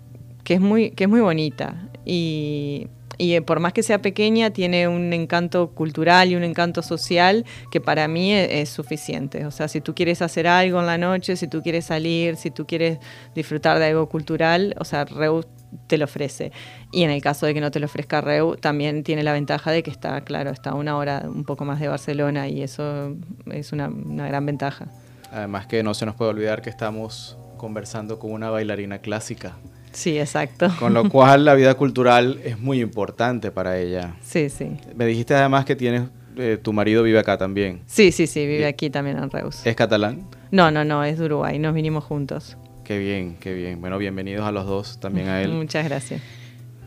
que 0.44 0.54
es, 0.56 0.62
muy, 0.62 0.92
que 0.92 1.04
es 1.06 1.10
muy 1.10 1.22
bonita. 1.22 1.76
Y, 2.06 2.88
y 3.20 3.34
eh, 3.34 3.42
por 3.42 3.60
más 3.60 3.74
que 3.74 3.84
sea 3.84 4.02
pequeña, 4.02 4.52
tiene 4.52 4.88
un 4.88 5.12
encanto 5.12 5.72
cultural 5.72 6.32
y 6.32 6.36
un 6.36 6.44
encanto 6.44 6.82
social 6.82 7.46
que 7.70 7.82
para 7.82 8.08
mí 8.08 8.32
e, 8.34 8.62
es, 8.62 8.70
suficiente. 8.70 9.46
O 9.46 9.52
sea, 9.52 9.68
si 9.68 9.82
tú 9.82 9.94
quieres 9.94 10.22
hacer 10.22 10.48
algo 10.48 10.80
en 10.80 10.86
la 10.86 10.98
noche, 10.98 11.36
si 11.36 11.48
tú 11.48 11.62
quieres 11.62 11.86
salir, 11.86 12.38
si 12.38 12.50
tú 12.50 12.66
quieres 12.66 13.00
disfrutar 13.36 13.78
de 13.78 13.88
algo 13.88 14.08
cultural, 14.08 14.74
o 14.80 14.86
sea, 14.86 15.04
Reus 15.04 15.46
te 15.88 15.98
lo 15.98 16.06
ofrece. 16.06 16.52
Y 16.92 17.04
en 17.04 17.10
el 17.10 17.22
caso 17.22 17.46
de 17.46 17.54
que 17.54 17.62
no 17.62 17.72
te 17.72 17.80
lo 17.80 17.86
ofrezca 17.86 18.22
Reus, 18.22 18.60
también 18.60 19.04
tiene 19.04 19.24
la 19.24 19.34
ventaja 19.34 19.72
de 19.72 19.84
que 19.84 19.92
está, 19.92 20.22
claro, 20.22 20.50
está 20.50 20.72
a 20.72 20.76
una 20.76 20.98
hora 20.98 21.24
un 21.26 21.44
poco 21.44 21.66
más 21.66 21.80
de 21.80 21.88
Barcelona 21.88 22.48
y 22.48 22.62
eso 22.64 23.16
es 23.52 23.72
una, 23.72 23.88
una 23.88 24.28
gran 24.28 24.46
ventaja. 24.46 24.88
Además 25.32 25.68
que 25.68 25.84
no 25.84 25.94
se 25.94 26.06
nos 26.06 26.16
puede 26.16 26.32
olvidar 26.32 26.62
que 26.62 26.70
estamos 26.70 27.38
conversando 27.58 28.20
con 28.20 28.32
una 28.32 28.50
bailarina 28.50 29.00
clásica. 29.00 29.58
Sí, 29.92 30.20
exacto. 30.20 30.72
Con 30.80 30.94
lo 30.94 31.10
cual 31.10 31.46
la 31.46 31.54
vida 31.56 31.76
cultural 31.76 32.40
es 32.44 32.60
muy 32.60 32.82
importante 32.82 33.52
para 33.52 33.78
ella. 33.78 34.16
Sí, 34.22 34.50
sí. 34.50 34.78
Me 34.96 35.06
dijiste 35.06 35.34
además 35.36 35.66
que 35.66 35.76
tienes, 35.76 36.04
eh, 36.38 36.58
tu 36.62 36.74
marido 36.74 37.04
vive 37.04 37.20
acá 37.20 37.38
también. 37.38 37.82
Sí, 37.86 38.12
sí, 38.12 38.28
sí, 38.28 38.46
vive 38.46 38.66
aquí 38.66 38.90
también 38.90 39.18
en 39.18 39.30
Reus. 39.30 39.66
¿Es 39.66 39.76
catalán? 39.76 40.28
No, 40.52 40.72
no, 40.72 40.84
no, 40.86 41.04
es 41.04 41.20
de 41.20 41.26
Uruguay, 41.26 41.60
nos 41.60 41.74
vinimos 41.74 42.04
juntos. 42.04 42.58
Qué 42.90 42.98
bien, 42.98 43.38
qué 43.40 43.54
bien. 43.54 43.80
Bueno, 43.82 44.00
bienvenidos 44.00 44.48
a 44.48 44.52
los 44.52 44.66
dos, 44.66 45.00
también 45.00 45.28
a 45.28 45.44
él. 45.44 45.52
Muchas 45.54 45.86
gracias. 45.86 46.24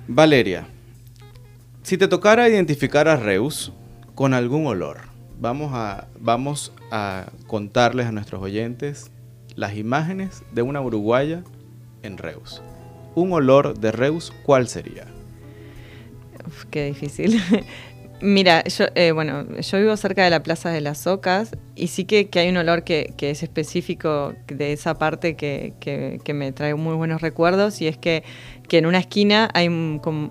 Valeria, 0.09 0.66
si 1.85 1.97
te 1.97 2.09
tocara 2.09 2.49
identificar 2.49 3.06
a 3.06 3.14
Reus 3.14 3.73
con 4.16 4.35
algún 4.35 4.66
olor, 4.66 5.02
vamos 5.38 5.71
a, 5.73 6.09
vamos 6.18 6.73
a 6.90 7.26
contarles 7.47 8.06
a 8.06 8.11
nuestros 8.11 8.42
oyentes 8.42 9.12
las 9.54 9.76
imágenes 9.76 10.42
de 10.50 10.62
una 10.62 10.80
uruguaya 10.80 11.44
en 12.02 12.18
Reus 12.18 12.61
un 13.14 13.32
olor 13.32 13.78
de 13.78 13.92
Reus, 13.92 14.32
¿cuál 14.42 14.66
sería? 14.66 15.06
Uf, 16.47 16.64
qué 16.71 16.87
difícil. 16.87 17.40
Mira, 18.22 18.62
yo, 18.62 18.84
eh, 18.94 19.10
bueno, 19.10 19.44
yo 19.58 19.78
vivo 19.78 19.96
cerca 19.96 20.22
de 20.22 20.30
la 20.30 20.44
Plaza 20.44 20.70
de 20.70 20.80
las 20.80 21.08
Ocas 21.08 21.56
y 21.74 21.88
sí 21.88 22.04
que, 22.04 22.28
hay 22.38 22.50
un 22.50 22.56
olor 22.56 22.84
que, 22.84 23.12
es 23.18 23.42
específico 23.42 24.34
de 24.46 24.72
esa 24.72 24.94
parte 24.94 25.34
que, 25.34 26.20
me 26.32 26.52
trae 26.52 26.76
muy 26.76 26.94
buenos 26.94 27.20
recuerdos 27.20 27.80
y 27.80 27.88
es 27.88 27.98
que, 27.98 28.22
en 28.70 28.86
una 28.86 28.98
esquina 28.98 29.50
hay, 29.54 29.66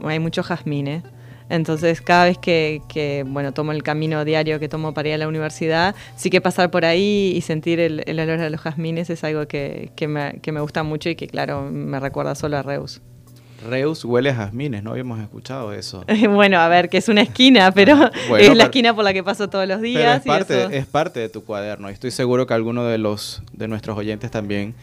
hay 0.05 0.19
muchos 0.19 0.45
jazmines. 0.45 1.03
Entonces, 1.49 1.99
cada 1.99 2.25
vez 2.25 2.37
que, 2.37 3.25
bueno, 3.27 3.53
tomo 3.53 3.73
el 3.73 3.83
camino 3.83 4.23
diario 4.23 4.57
que 4.57 4.69
tomo 4.69 4.93
para 4.93 5.09
ir 5.09 5.15
a 5.15 5.17
la 5.17 5.27
universidad, 5.27 5.93
sí 6.15 6.29
que 6.29 6.39
pasar 6.39 6.71
por 6.71 6.85
ahí 6.85 7.33
y 7.35 7.41
sentir 7.41 7.81
el, 7.81 8.03
olor 8.07 8.39
a 8.39 8.49
los 8.49 8.61
jazmines 8.61 9.09
es 9.09 9.25
algo 9.25 9.49
que, 9.49 9.91
que 9.97 10.07
me 10.07 10.61
gusta 10.61 10.83
mucho 10.83 11.09
y 11.09 11.15
que, 11.17 11.27
claro, 11.27 11.69
me 11.69 11.99
recuerda 11.99 12.35
solo 12.35 12.55
a 12.55 12.61
Reus. 12.63 13.01
Reus 13.67 14.05
huele 14.05 14.29
a 14.29 14.35
jazmines, 14.35 14.83
no 14.83 14.91
habíamos 14.91 15.19
escuchado 15.19 15.73
eso. 15.73 16.03
bueno, 16.29 16.59
a 16.59 16.67
ver, 16.67 16.89
que 16.89 16.97
es 16.97 17.09
una 17.09 17.21
esquina, 17.21 17.71
pero 17.71 17.95
bueno, 18.29 18.37
es 18.37 18.55
la 18.55 18.65
esquina 18.65 18.95
por 18.95 19.03
la 19.03 19.13
que 19.13 19.23
paso 19.23 19.49
todos 19.49 19.67
los 19.67 19.81
días. 19.81 20.19
es, 20.19 20.25
parte, 20.25 20.77
es 20.77 20.85
parte 20.85 21.19
de 21.19 21.29
tu 21.29 21.43
cuaderno. 21.43 21.89
Y 21.89 21.93
estoy 21.93 22.11
seguro 22.11 22.47
que 22.47 22.53
alguno 22.53 22.85
de 22.85 22.97
los 22.97 23.43
de 23.53 23.67
nuestros 23.67 23.97
oyentes 23.97 24.31
también 24.31 24.75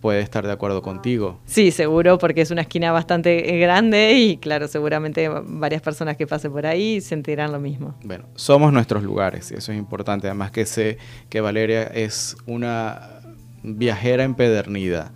puede 0.00 0.20
estar 0.20 0.46
de 0.46 0.52
acuerdo 0.52 0.82
contigo. 0.82 1.40
Sí, 1.46 1.70
seguro, 1.70 2.18
porque 2.18 2.42
es 2.42 2.50
una 2.50 2.62
esquina 2.62 2.92
bastante 2.92 3.54
eh, 3.54 3.58
grande 3.58 4.14
y 4.14 4.36
claro, 4.36 4.68
seguramente 4.68 5.28
varias 5.28 5.82
personas 5.82 6.16
que 6.16 6.26
pasen 6.26 6.52
por 6.52 6.66
ahí 6.66 7.00
sentirán 7.00 7.52
lo 7.52 7.60
mismo. 7.60 7.94
Bueno, 8.04 8.24
somos 8.34 8.72
nuestros 8.72 9.02
lugares 9.02 9.50
y 9.50 9.54
eso 9.54 9.72
es 9.72 9.78
importante. 9.78 10.26
Además 10.26 10.50
que 10.50 10.66
sé 10.66 10.98
que 11.28 11.40
Valeria 11.40 11.84
es 11.84 12.36
una 12.46 13.20
viajera 13.62 14.24
empedernida. 14.24 15.12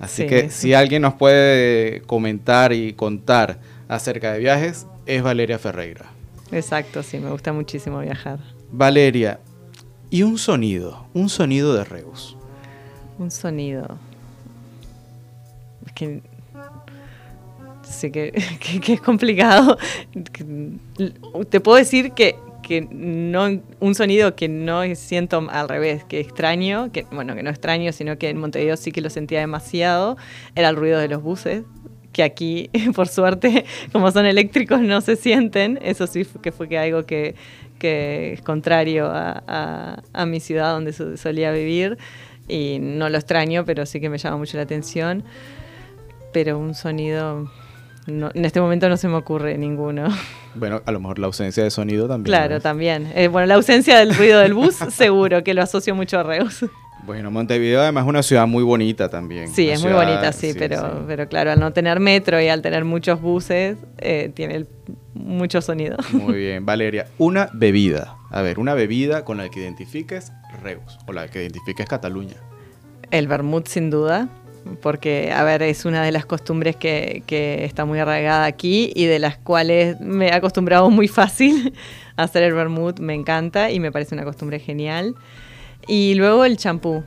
Así 0.00 0.22
sí, 0.22 0.28
que 0.28 0.50
si 0.50 0.74
alguien 0.74 1.02
nos 1.02 1.14
puede 1.14 2.02
comentar 2.02 2.72
y 2.72 2.92
contar 2.92 3.58
acerca 3.88 4.32
de 4.32 4.40
viajes, 4.40 4.86
es 5.06 5.22
Valeria 5.22 5.58
Ferreira. 5.58 6.06
Exacto, 6.52 7.02
sí, 7.02 7.18
me 7.18 7.30
gusta 7.30 7.52
muchísimo 7.52 8.00
viajar. 8.00 8.38
Valeria, 8.70 9.40
y 10.10 10.22
un 10.22 10.38
sonido, 10.38 11.06
un 11.14 11.28
sonido 11.28 11.74
de 11.74 11.84
Reus. 11.84 12.36
Un 13.18 13.30
sonido. 13.30 13.98
Es 15.86 15.92
que. 15.92 16.22
Sí, 17.82 18.10
que, 18.10 18.32
que, 18.60 18.80
que 18.80 18.92
es 18.94 19.00
complicado. 19.00 19.76
Te 21.50 21.60
puedo 21.60 21.78
decir 21.78 22.12
que, 22.12 22.36
que 22.66 22.86
no 22.90 23.60
un 23.80 23.94
sonido 23.94 24.34
que 24.34 24.48
no 24.48 24.82
siento 24.94 25.46
al 25.50 25.68
revés, 25.68 26.04
que 26.04 26.20
extraño, 26.20 26.90
que 26.92 27.06
bueno, 27.12 27.34
que 27.34 27.42
no 27.42 27.50
extraño, 27.50 27.92
sino 27.92 28.18
que 28.18 28.30
en 28.30 28.38
Montevideo 28.38 28.76
sí 28.76 28.90
que 28.90 29.00
lo 29.00 29.10
sentía 29.10 29.40
demasiado, 29.40 30.16
era 30.54 30.70
el 30.70 30.76
ruido 30.76 30.98
de 30.98 31.08
los 31.08 31.22
buses, 31.22 31.62
que 32.14 32.22
aquí, 32.22 32.70
por 32.94 33.08
suerte, 33.08 33.66
como 33.92 34.10
son 34.10 34.24
eléctricos, 34.24 34.80
no 34.80 35.02
se 35.02 35.16
sienten. 35.16 35.78
Eso 35.82 36.06
sí 36.06 36.26
que 36.42 36.52
fue 36.52 36.68
que 36.68 36.78
algo 36.78 37.04
que, 37.04 37.34
que 37.78 38.32
es 38.32 38.40
contrario 38.40 39.06
a, 39.06 39.42
a, 39.46 40.02
a 40.14 40.26
mi 40.26 40.40
ciudad 40.40 40.72
donde 40.72 40.92
solía 40.92 41.52
vivir 41.52 41.98
y 42.48 42.78
no 42.80 43.08
lo 43.10 43.18
extraño, 43.18 43.64
pero 43.64 43.84
sí 43.84 44.00
que 44.00 44.08
me 44.08 44.16
llama 44.16 44.38
mucho 44.38 44.56
la 44.56 44.62
atención. 44.62 45.24
Pero 46.32 46.58
un 46.58 46.74
sonido, 46.74 47.50
no, 48.06 48.30
en 48.34 48.44
este 48.44 48.60
momento 48.60 48.88
no 48.88 48.96
se 48.96 49.08
me 49.08 49.16
ocurre 49.16 49.56
ninguno. 49.56 50.08
Bueno, 50.54 50.82
a 50.84 50.92
lo 50.92 51.00
mejor 51.00 51.18
la 51.18 51.26
ausencia 51.26 51.64
de 51.64 51.70
sonido 51.70 52.06
también. 52.06 52.24
Claro, 52.24 52.56
¿no? 52.56 52.60
también. 52.60 53.10
Eh, 53.14 53.28
bueno, 53.28 53.46
la 53.46 53.54
ausencia 53.54 53.98
del 53.98 54.14
ruido 54.14 54.40
del 54.40 54.54
bus, 54.54 54.74
seguro 54.90 55.42
que 55.42 55.54
lo 55.54 55.62
asocio 55.62 55.94
mucho 55.94 56.18
a 56.18 56.22
Reus. 56.22 56.66
Bueno, 57.06 57.30
Montevideo 57.30 57.80
además 57.80 58.04
es 58.04 58.08
una 58.08 58.22
ciudad 58.22 58.46
muy 58.46 58.62
bonita 58.62 59.08
también. 59.08 59.48
Sí, 59.48 59.68
es 59.68 59.80
ciudad, 59.80 59.96
muy 59.96 60.06
bonita, 60.06 60.32
sí, 60.32 60.52
sí, 60.52 60.58
pero, 60.58 60.80
sí, 60.80 61.04
pero 61.06 61.28
claro, 61.28 61.52
al 61.52 61.60
no 61.60 61.72
tener 61.72 62.00
metro 62.00 62.40
y 62.40 62.48
al 62.48 62.62
tener 62.62 62.84
muchos 62.84 63.20
buses, 63.20 63.76
eh, 63.98 64.30
tiene 64.34 64.56
el, 64.56 64.68
mucho 65.14 65.60
sonido. 65.60 65.96
Muy 66.12 66.34
bien, 66.34 66.64
Valeria. 66.66 67.06
Una 67.18 67.50
bebida. 67.52 68.16
A 68.30 68.42
ver, 68.42 68.58
una 68.58 68.74
bebida 68.74 69.24
con 69.24 69.38
la 69.38 69.48
que 69.48 69.60
identifiques 69.60 70.32
Reus 70.62 70.98
o 71.06 71.12
la 71.12 71.28
que 71.28 71.42
identifiques 71.42 71.86
Cataluña. 71.86 72.36
El 73.10 73.28
vermut, 73.28 73.66
sin 73.66 73.90
duda 73.90 74.28
porque, 74.82 75.32
a 75.32 75.44
ver, 75.44 75.62
es 75.62 75.84
una 75.84 76.02
de 76.02 76.12
las 76.12 76.26
costumbres 76.26 76.76
que, 76.76 77.22
que, 77.26 77.64
está 77.64 77.84
muy 77.84 77.98
arraigada 77.98 78.44
aquí 78.44 78.92
y 78.94 79.04
de 79.06 79.18
las 79.18 79.36
cuales 79.36 80.00
me 80.00 80.28
he 80.28 80.32
acostumbrado 80.32 80.90
muy 80.90 81.08
fácil 81.08 81.74
a 82.16 82.24
hacer 82.24 82.42
el 82.42 82.54
vermut, 82.54 83.00
me 83.00 83.14
encanta 83.14 83.70
y 83.70 83.80
me 83.80 83.92
parece 83.92 84.14
una 84.14 84.24
costumbre 84.24 84.58
genial. 84.58 85.14
Y 85.86 86.14
luego 86.14 86.44
el 86.44 86.56
champú. 86.56 87.04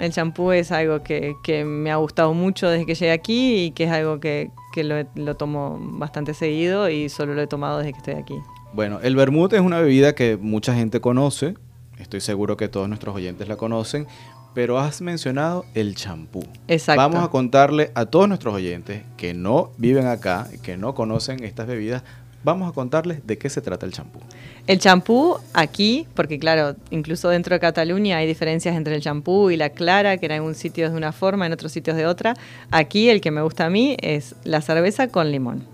El 0.00 0.12
champú 0.12 0.50
es 0.50 0.72
algo 0.72 1.04
que, 1.04 1.36
que, 1.44 1.64
me 1.64 1.92
ha 1.92 1.96
gustado 1.96 2.34
mucho 2.34 2.68
desde 2.68 2.86
que 2.86 2.96
llegué 2.96 3.12
aquí 3.12 3.66
y 3.66 3.70
que 3.70 3.84
es 3.84 3.90
algo 3.90 4.18
que, 4.18 4.50
que 4.72 4.82
lo, 4.82 4.96
lo, 5.14 5.36
tomo 5.36 5.78
bastante 5.80 6.34
seguido 6.34 6.90
y 6.90 7.08
solo 7.08 7.34
lo 7.34 7.42
he 7.42 7.46
tomado 7.46 7.78
desde 7.78 7.92
que 7.92 7.98
estoy 7.98 8.14
aquí. 8.14 8.34
Bueno, 8.72 8.98
el 9.00 9.14
vermut 9.14 9.52
es 9.52 9.60
una 9.60 9.80
bebida 9.80 10.16
que 10.16 10.36
mucha 10.36 10.74
gente 10.74 11.00
conoce, 11.00 11.54
estoy 11.98 12.20
seguro 12.20 12.56
que 12.56 12.68
todos 12.68 12.88
nuestros 12.88 13.14
oyentes 13.14 13.46
la 13.46 13.56
conocen, 13.56 14.08
pero 14.56 14.78
has 14.78 15.02
mencionado 15.02 15.66
el 15.74 15.96
champú. 15.96 16.42
Exacto. 16.66 17.02
Vamos 17.02 17.22
a 17.22 17.28
contarle 17.28 17.90
a 17.94 18.06
todos 18.06 18.26
nuestros 18.26 18.54
oyentes 18.54 19.02
que 19.18 19.34
no 19.34 19.70
viven 19.76 20.06
acá, 20.06 20.48
que 20.62 20.78
no 20.78 20.94
conocen 20.94 21.44
estas 21.44 21.66
bebidas, 21.66 22.04
vamos 22.42 22.66
a 22.66 22.72
contarles 22.72 23.26
de 23.26 23.36
qué 23.36 23.50
se 23.50 23.60
trata 23.60 23.84
el 23.84 23.92
champú. 23.92 24.18
El 24.66 24.78
champú 24.78 25.36
aquí, 25.52 26.08
porque 26.14 26.38
claro, 26.38 26.74
incluso 26.88 27.28
dentro 27.28 27.54
de 27.54 27.60
Cataluña 27.60 28.16
hay 28.16 28.26
diferencias 28.26 28.74
entre 28.76 28.94
el 28.94 29.02
champú 29.02 29.50
y 29.50 29.58
la 29.58 29.68
clara, 29.68 30.16
que 30.16 30.24
en 30.24 30.32
algún 30.32 30.54
sitio 30.54 30.86
es 30.86 30.92
de 30.92 30.96
una 30.96 31.12
forma, 31.12 31.44
en 31.44 31.52
otros 31.52 31.70
sitios 31.70 31.94
de 31.94 32.06
otra. 32.06 32.32
Aquí 32.70 33.10
el 33.10 33.20
que 33.20 33.30
me 33.30 33.42
gusta 33.42 33.66
a 33.66 33.68
mí 33.68 33.98
es 34.00 34.36
la 34.44 34.62
cerveza 34.62 35.08
con 35.08 35.30
limón. 35.30 35.66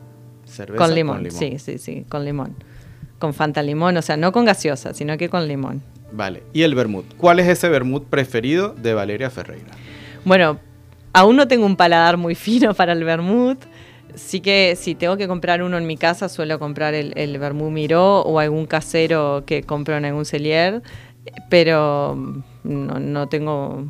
Cerveza 0.44 0.84
con 0.84 0.92
limón, 0.92 1.16
con 1.18 1.24
limón. 1.26 1.38
sí, 1.38 1.60
sí, 1.60 1.78
sí, 1.78 2.04
con 2.08 2.24
limón. 2.24 2.56
Con 3.20 3.32
Fanta 3.32 3.62
limón, 3.62 3.96
o 3.96 4.02
sea, 4.02 4.16
no 4.16 4.32
con 4.32 4.44
gaseosa, 4.44 4.92
sino 4.92 5.16
que 5.16 5.28
con 5.28 5.46
limón. 5.46 5.84
Vale, 6.12 6.42
y 6.52 6.62
el 6.62 6.74
vermut. 6.74 7.06
¿Cuál 7.16 7.40
es 7.40 7.48
ese 7.48 7.68
vermut 7.68 8.04
preferido 8.04 8.74
de 8.76 8.94
Valeria 8.94 9.30
Ferreira? 9.30 9.70
Bueno, 10.24 10.58
aún 11.12 11.36
no 11.36 11.48
tengo 11.48 11.66
un 11.66 11.76
paladar 11.76 12.16
muy 12.16 12.34
fino 12.36 12.74
para 12.74 12.92
el 12.92 13.04
vermut. 13.04 13.64
Sí 14.14 14.40
que 14.40 14.76
si 14.76 14.94
tengo 14.94 15.16
que 15.16 15.26
comprar 15.26 15.62
uno 15.62 15.78
en 15.78 15.86
mi 15.86 15.96
casa, 15.96 16.28
suelo 16.28 16.58
comprar 16.58 16.92
el, 16.92 17.12
el 17.16 17.38
vermut 17.38 17.70
Miró 17.70 18.20
o 18.20 18.38
algún 18.38 18.66
casero 18.66 19.44
que 19.46 19.62
compro 19.62 19.96
en 19.96 20.04
algún 20.04 20.26
cellier, 20.26 20.82
pero 21.48 22.14
no, 22.62 23.00
no, 23.00 23.28
tengo, 23.28 23.86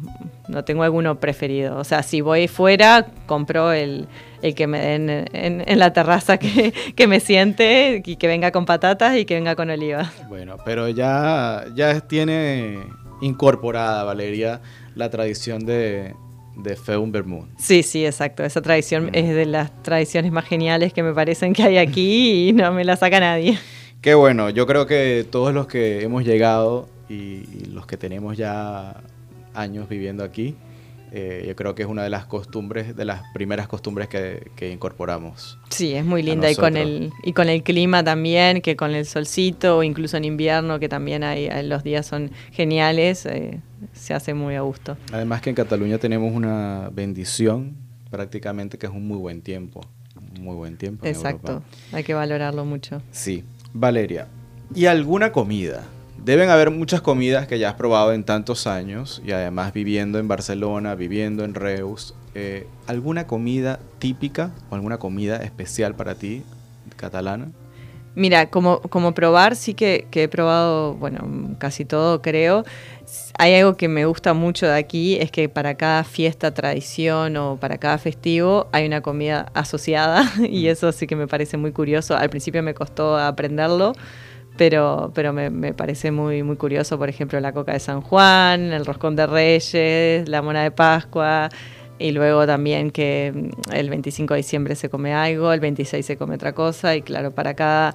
no 0.48 0.64
tengo 0.64 0.84
alguno 0.84 1.18
preferido. 1.18 1.76
O 1.76 1.84
sea, 1.84 2.04
si 2.04 2.20
voy 2.20 2.46
fuera, 2.46 3.06
compro 3.26 3.72
el, 3.72 4.06
el 4.42 4.54
que 4.54 4.66
me 4.66 4.80
den 4.80 5.08
en, 5.08 5.64
en, 5.66 5.78
la 5.78 5.92
terraza 5.92 6.36
que, 6.38 6.72
que, 6.96 7.06
me 7.06 7.20
siente 7.20 8.02
y 8.04 8.16
que 8.16 8.26
venga 8.26 8.50
con 8.50 8.66
patatas 8.66 9.16
y 9.16 9.24
que 9.24 9.34
venga 9.34 9.54
con 9.54 9.70
olivas. 9.70 10.10
Bueno, 10.28 10.56
pero 10.64 10.88
ya, 10.88 11.64
ya 11.74 12.00
tiene 12.00 12.80
incorporada, 13.20 14.04
Valeria, 14.04 14.60
la 14.94 15.08
tradición 15.10 15.64
de, 15.64 16.14
de 16.56 16.76
Feun 16.76 17.12
Vermouth. 17.12 17.48
Sí, 17.58 17.82
sí, 17.82 18.04
exacto. 18.04 18.44
Esa 18.44 18.60
tradición 18.60 19.06
mm. 19.06 19.14
es 19.14 19.34
de 19.34 19.46
las 19.46 19.82
tradiciones 19.82 20.32
más 20.32 20.44
geniales 20.44 20.92
que 20.92 21.02
me 21.02 21.12
parecen 21.12 21.52
que 21.52 21.62
hay 21.62 21.78
aquí 21.78 22.48
y 22.48 22.52
no 22.52 22.72
me 22.72 22.84
la 22.84 22.96
saca 22.96 23.20
nadie. 23.20 23.58
Qué 24.00 24.14
bueno, 24.14 24.50
yo 24.50 24.66
creo 24.66 24.86
que 24.86 25.24
todos 25.30 25.54
los 25.54 25.68
que 25.68 26.02
hemos 26.02 26.24
llegado 26.24 26.88
y, 27.08 27.14
y 27.14 27.68
los 27.72 27.86
que 27.86 27.96
tenemos 27.96 28.36
ya 28.36 29.00
años 29.54 29.88
viviendo 29.88 30.24
aquí, 30.24 30.56
eh, 31.14 31.44
yo 31.46 31.54
creo 31.54 31.74
que 31.74 31.82
es 31.82 31.88
una 31.88 32.02
de 32.02 32.08
las 32.10 32.24
costumbres, 32.26 32.96
de 32.96 33.04
las 33.04 33.22
primeras 33.34 33.68
costumbres 33.68 34.08
que, 34.08 34.50
que 34.56 34.70
incorporamos. 34.72 35.58
Sí, 35.68 35.92
es 35.94 36.04
muy 36.04 36.22
linda 36.22 36.50
y 36.50 36.56
con 36.56 36.76
el 36.76 37.12
y 37.22 37.32
con 37.34 37.48
el 37.50 37.62
clima 37.62 38.02
también, 38.02 38.62
que 38.62 38.76
con 38.76 38.92
el 38.92 39.04
solcito 39.04 39.76
o 39.78 39.82
incluso 39.82 40.16
en 40.16 40.24
invierno 40.24 40.78
que 40.78 40.88
también 40.88 41.22
hay 41.22 41.48
hay- 41.48 41.66
los 41.66 41.82
días 41.84 42.06
son 42.06 42.30
geniales, 42.50 43.26
eh, 43.26 43.60
se 43.92 44.14
hace 44.14 44.32
muy 44.34 44.54
a 44.54 44.62
gusto. 44.62 44.96
Además 45.12 45.42
que 45.42 45.50
en 45.50 45.56
Cataluña 45.56 45.98
tenemos 45.98 46.32
una 46.34 46.88
bendición 46.92 47.76
prácticamente 48.10 48.78
que 48.78 48.86
es 48.86 48.92
un 48.92 49.06
muy 49.06 49.18
buen 49.18 49.42
tiempo. 49.42 49.80
Muy 50.40 50.56
buen 50.56 50.76
tiempo. 50.78 51.04
en 51.04 51.12
Exacto, 51.14 51.52
Europa. 51.52 51.66
hay 51.92 52.04
que 52.04 52.14
valorarlo 52.14 52.64
mucho. 52.64 53.02
Sí. 53.10 53.44
Valeria, 53.74 54.28
¿y 54.74 54.86
alguna 54.86 55.30
comida? 55.32 55.84
Deben 56.24 56.50
haber 56.50 56.70
muchas 56.70 57.00
comidas 57.00 57.48
que 57.48 57.58
ya 57.58 57.70
has 57.70 57.74
probado 57.74 58.12
en 58.12 58.22
tantos 58.22 58.68
años 58.68 59.20
y 59.24 59.32
además 59.32 59.72
viviendo 59.72 60.20
en 60.20 60.28
Barcelona, 60.28 60.94
viviendo 60.94 61.44
en 61.44 61.54
Reus. 61.54 62.14
eh, 62.36 62.68
¿Alguna 62.86 63.26
comida 63.26 63.80
típica 63.98 64.52
o 64.70 64.76
alguna 64.76 64.98
comida 64.98 65.38
especial 65.38 65.96
para 65.96 66.14
ti, 66.14 66.44
catalana? 66.96 67.48
Mira, 68.14 68.50
como, 68.50 68.80
como 68.82 69.14
probar, 69.14 69.56
sí 69.56 69.74
que, 69.74 70.06
que 70.10 70.24
he 70.24 70.28
probado, 70.28 70.94
bueno, 70.94 71.56
casi 71.58 71.84
todo 71.84 72.22
creo. 72.22 72.64
Hay 73.38 73.54
algo 73.54 73.76
que 73.76 73.88
me 73.88 74.04
gusta 74.04 74.32
mucho 74.32 74.66
de 74.66 74.76
aquí, 74.76 75.16
es 75.16 75.32
que 75.32 75.48
para 75.48 75.74
cada 75.74 76.04
fiesta, 76.04 76.52
tradición 76.54 77.36
o 77.36 77.56
para 77.56 77.78
cada 77.78 77.98
festivo 77.98 78.68
hay 78.70 78.86
una 78.86 79.00
comida 79.00 79.50
asociada 79.54 80.30
y 80.48 80.68
eso 80.68 80.92
sí 80.92 81.08
que 81.08 81.16
me 81.16 81.26
parece 81.26 81.56
muy 81.56 81.72
curioso. 81.72 82.16
Al 82.16 82.30
principio 82.30 82.62
me 82.62 82.74
costó 82.74 83.16
aprenderlo, 83.16 83.94
pero, 84.56 85.10
pero 85.14 85.32
me, 85.32 85.50
me 85.50 85.72
parece 85.72 86.10
muy, 86.10 86.42
muy 86.42 86.56
curioso, 86.56 86.98
por 86.98 87.08
ejemplo, 87.08 87.40
la 87.40 87.52
coca 87.52 87.72
de 87.72 87.80
San 87.80 88.00
Juan, 88.00 88.72
el 88.72 88.84
roscón 88.84 89.16
de 89.16 89.26
Reyes, 89.26 90.28
la 90.28 90.42
mona 90.42 90.62
de 90.62 90.70
Pascua, 90.70 91.48
y 91.98 92.12
luego 92.12 92.46
también 92.46 92.90
que 92.90 93.32
mm, 93.34 93.72
el 93.74 93.90
25 93.90 94.34
de 94.34 94.38
diciembre 94.38 94.74
se 94.74 94.88
come 94.88 95.14
algo, 95.14 95.52
el 95.52 95.60
26 95.60 96.04
se 96.04 96.16
come 96.16 96.34
otra 96.34 96.52
cosa, 96.52 96.94
y 96.96 97.02
claro, 97.02 97.30
para 97.30 97.54
cada, 97.54 97.94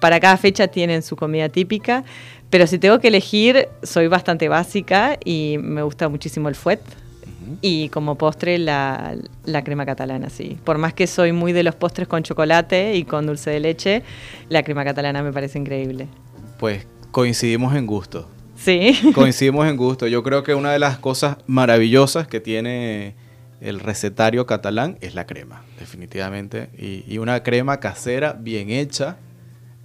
para 0.00 0.20
cada 0.20 0.36
fecha 0.36 0.68
tienen 0.68 1.02
su 1.02 1.16
comida 1.16 1.48
típica. 1.48 2.04
Pero 2.50 2.66
si 2.66 2.78
tengo 2.78 3.00
que 3.00 3.08
elegir, 3.08 3.68
soy 3.82 4.08
bastante 4.08 4.48
básica 4.48 5.18
y 5.24 5.56
me 5.58 5.82
gusta 5.82 6.10
muchísimo 6.10 6.50
el 6.50 6.54
fuet. 6.54 6.80
Y 7.60 7.88
como 7.88 8.16
postre 8.16 8.58
la, 8.58 9.14
la 9.44 9.64
crema 9.64 9.86
catalana, 9.86 10.30
sí. 10.30 10.58
Por 10.64 10.78
más 10.78 10.94
que 10.94 11.06
soy 11.06 11.32
muy 11.32 11.52
de 11.52 11.62
los 11.62 11.74
postres 11.74 12.08
con 12.08 12.22
chocolate 12.22 12.94
y 12.94 13.04
con 13.04 13.26
dulce 13.26 13.50
de 13.50 13.60
leche, 13.60 14.02
la 14.48 14.62
crema 14.62 14.84
catalana 14.84 15.22
me 15.22 15.32
parece 15.32 15.58
increíble. 15.58 16.08
Pues 16.58 16.86
coincidimos 17.10 17.74
en 17.74 17.86
gusto. 17.86 18.28
Sí. 18.56 18.96
Coincidimos 19.14 19.66
en 19.66 19.76
gusto. 19.76 20.06
Yo 20.06 20.22
creo 20.22 20.44
que 20.44 20.54
una 20.54 20.70
de 20.72 20.78
las 20.78 20.98
cosas 20.98 21.38
maravillosas 21.46 22.28
que 22.28 22.38
tiene 22.38 23.14
el 23.60 23.80
recetario 23.80 24.46
catalán 24.46 24.98
es 25.00 25.14
la 25.14 25.26
crema, 25.26 25.64
definitivamente. 25.80 26.70
Y, 26.78 27.04
y 27.12 27.18
una 27.18 27.42
crema 27.42 27.80
casera 27.80 28.34
bien 28.34 28.70
hecha, 28.70 29.16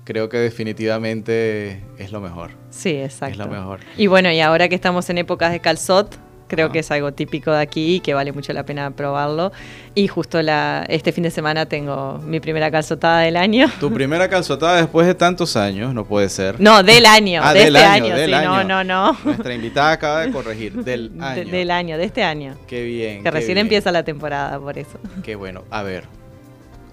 creo 0.03 0.29
que 0.29 0.37
definitivamente 0.37 1.83
es 1.97 2.11
lo 2.11 2.21
mejor. 2.21 2.51
Sí, 2.69 2.91
exacto. 2.91 3.33
Es 3.33 3.37
lo 3.37 3.47
mejor. 3.47 3.79
Y 3.97 4.07
bueno, 4.07 4.31
y 4.31 4.39
ahora 4.39 4.69
que 4.69 4.75
estamos 4.75 5.09
en 5.09 5.17
épocas 5.17 5.51
de 5.51 5.59
calzot, 5.59 6.17
creo 6.47 6.67
Ah. 6.67 6.71
que 6.71 6.79
es 6.79 6.91
algo 6.91 7.11
típico 7.13 7.51
de 7.51 7.61
aquí 7.61 7.95
y 7.95 7.99
que 7.99 8.13
vale 8.13 8.31
mucho 8.31 8.53
la 8.53 8.63
pena 8.63 8.91
probarlo. 8.91 9.51
Y 9.95 10.07
justo 10.07 10.41
la, 10.41 10.85
este 10.89 11.11
fin 11.11 11.23
de 11.23 11.31
semana 11.31 11.65
tengo 11.65 12.19
mi 12.25 12.39
primera 12.39 12.69
calzotada 12.71 13.19
del 13.21 13.35
año. 13.37 13.67
Tu 13.79 13.91
primera 13.93 14.29
calzotada 14.29 14.77
después 14.77 15.07
de 15.07 15.15
tantos 15.15 15.55
años, 15.57 15.93
no 15.93 16.05
puede 16.05 16.29
ser. 16.29 16.59
No, 16.59 16.83
del 16.83 17.05
año, 17.05 17.41
Ah, 17.43 17.53
de 17.53 17.59
del 17.65 17.75
este 17.75 17.87
año, 17.87 18.05
año, 18.05 18.15
del 18.15 18.25
sí, 18.25 18.31
no, 18.45 18.53
año. 18.55 18.67
no, 18.67 18.83
no. 18.83 19.17
Nuestra 19.25 19.53
invitada 19.53 19.91
acaba 19.91 20.21
de 20.21 20.31
corregir. 20.31 20.73
Del 20.83 21.17
De- 21.17 21.23
año. 21.25 21.51
del 21.51 21.71
año, 21.71 21.97
de 21.97 22.03
este 22.03 22.23
año. 22.23 22.55
Qué 22.67 22.83
bien. 22.83 23.17
Que 23.17 23.23
qué 23.23 23.31
recién 23.31 23.55
bien. 23.55 23.65
empieza 23.65 23.91
la 23.91 24.03
temporada, 24.03 24.59
por 24.59 24.77
eso. 24.77 24.99
Qué 25.23 25.35
bueno. 25.35 25.63
A 25.71 25.83
ver, 25.83 26.05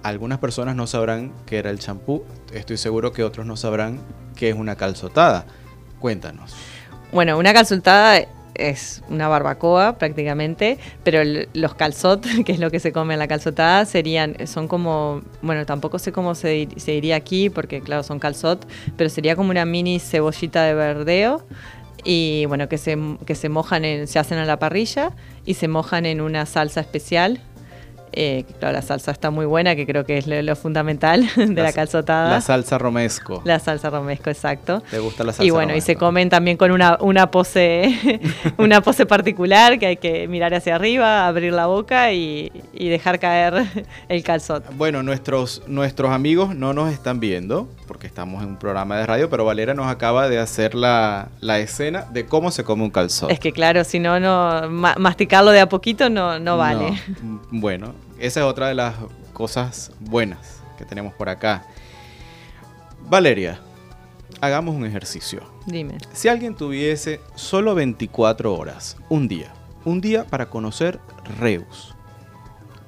algunas 0.02 0.38
personas 0.38 0.76
no 0.76 0.86
sabrán 0.86 1.32
qué 1.46 1.58
era 1.58 1.70
el 1.70 1.78
champú. 1.78 2.24
Estoy 2.52 2.76
seguro 2.76 3.12
que 3.12 3.24
otros 3.24 3.46
no 3.46 3.56
sabrán 3.56 4.00
qué 4.36 4.50
es 4.50 4.54
una 4.56 4.76
calzotada. 4.76 5.46
Cuéntanos. 5.98 6.54
Bueno, 7.12 7.38
una 7.38 7.52
calzotada 7.54 8.22
es 8.54 9.02
una 9.08 9.28
barbacoa 9.28 9.98
prácticamente, 9.98 10.78
pero 11.02 11.20
los 11.52 11.74
calzot, 11.74 12.26
que 12.44 12.52
es 12.52 12.58
lo 12.58 12.70
que 12.70 12.80
se 12.80 12.92
come 12.92 13.14
en 13.14 13.20
la 13.20 13.28
calzotada, 13.28 13.84
serían, 13.84 14.46
son 14.46 14.68
como, 14.68 15.22
bueno, 15.42 15.66
tampoco 15.66 15.98
sé 15.98 16.12
cómo 16.12 16.34
se, 16.34 16.68
se 16.76 16.92
diría 16.92 17.16
aquí, 17.16 17.50
porque 17.50 17.80
claro, 17.80 18.02
son 18.02 18.18
calzot, 18.18 18.66
pero 18.96 19.10
sería 19.10 19.36
como 19.36 19.50
una 19.50 19.64
mini 19.64 19.98
cebollita 19.98 20.62
de 20.64 20.74
verdeo 20.74 21.44
y 22.04 22.44
bueno, 22.46 22.68
que 22.68 22.78
se, 22.78 22.98
que 23.26 23.34
se 23.34 23.48
mojan, 23.48 24.06
se 24.06 24.18
hacen 24.18 24.38
a 24.38 24.44
la 24.44 24.58
parrilla 24.58 25.12
y 25.44 25.54
se 25.54 25.68
mojan 25.68 26.06
en 26.06 26.20
una 26.20 26.46
salsa 26.46 26.80
especial. 26.80 27.40
Eh, 28.16 28.44
claro, 28.58 28.74
la 28.74 28.82
salsa 28.82 29.10
está 29.10 29.30
muy 29.30 29.46
buena, 29.46 29.74
que 29.74 29.86
creo 29.86 30.04
que 30.04 30.18
es 30.18 30.26
lo, 30.26 30.40
lo 30.42 30.56
fundamental 30.56 31.28
de 31.36 31.62
la, 31.62 31.72
calzotada. 31.72 32.30
La 32.30 32.40
salsa 32.40 32.78
romesco. 32.78 33.42
La 33.44 33.58
salsa 33.58 33.90
romesco, 33.90 34.30
exacto. 34.30 34.82
¿Te 34.90 34.98
gusta 34.98 35.24
la 35.24 35.32
salsa 35.32 35.44
Y 35.44 35.50
bueno, 35.50 35.74
y 35.74 35.80
se 35.80 35.96
comen 35.96 36.28
también 36.30 36.56
con 36.56 36.70
una, 36.70 36.96
una 37.00 37.30
pose 37.30 38.20
una 38.58 38.80
pose 38.80 39.06
particular 39.06 39.78
que 39.78 39.86
hay 39.86 39.96
que 39.96 40.28
mirar 40.28 40.54
hacia 40.54 40.76
arriba, 40.76 41.26
abrir 41.26 41.52
la 41.52 41.66
boca 41.66 42.12
y, 42.12 42.52
y 42.72 42.88
dejar 42.88 43.18
caer 43.18 43.64
el 44.08 44.22
calzot. 44.22 44.64
Bueno, 44.76 45.02
nuestros, 45.02 45.62
nuestros 45.66 46.10
amigos 46.10 46.54
no 46.54 46.72
nos 46.72 46.92
están 46.92 47.20
viendo 47.20 47.68
porque 47.84 48.06
estamos 48.06 48.42
en 48.42 48.50
un 48.50 48.56
programa 48.56 48.96
de 48.98 49.06
radio, 49.06 49.28
pero 49.30 49.44
Valera 49.44 49.74
nos 49.74 49.86
acaba 49.88 50.28
de 50.28 50.38
hacer 50.38 50.74
la, 50.74 51.28
la 51.40 51.58
escena 51.58 52.02
de 52.12 52.26
cómo 52.26 52.50
se 52.50 52.64
come 52.64 52.82
un 52.84 52.90
calzón. 52.90 53.30
Es 53.30 53.38
que 53.40 53.52
claro, 53.52 53.84
si 53.84 53.98
no, 54.00 54.18
no 54.20 54.68
ma- 54.70 54.94
masticarlo 54.98 55.50
de 55.50 55.60
a 55.60 55.68
poquito 55.68 56.08
no, 56.10 56.38
no 56.38 56.56
vale. 56.56 56.98
No. 57.22 57.40
Bueno, 57.50 57.94
esa 58.18 58.40
es 58.40 58.46
otra 58.46 58.68
de 58.68 58.74
las 58.74 58.94
cosas 59.32 59.92
buenas 60.00 60.62
que 60.78 60.84
tenemos 60.84 61.12
por 61.14 61.28
acá. 61.28 61.64
Valeria, 63.08 63.60
hagamos 64.40 64.74
un 64.74 64.86
ejercicio. 64.86 65.42
Dime. 65.66 65.98
Si 66.12 66.28
alguien 66.28 66.54
tuviese 66.54 67.20
solo 67.34 67.74
24 67.74 68.54
horas, 68.54 68.96
un 69.08 69.28
día, 69.28 69.52
un 69.84 70.00
día 70.00 70.24
para 70.24 70.46
conocer 70.46 70.98
Reus, 71.38 71.94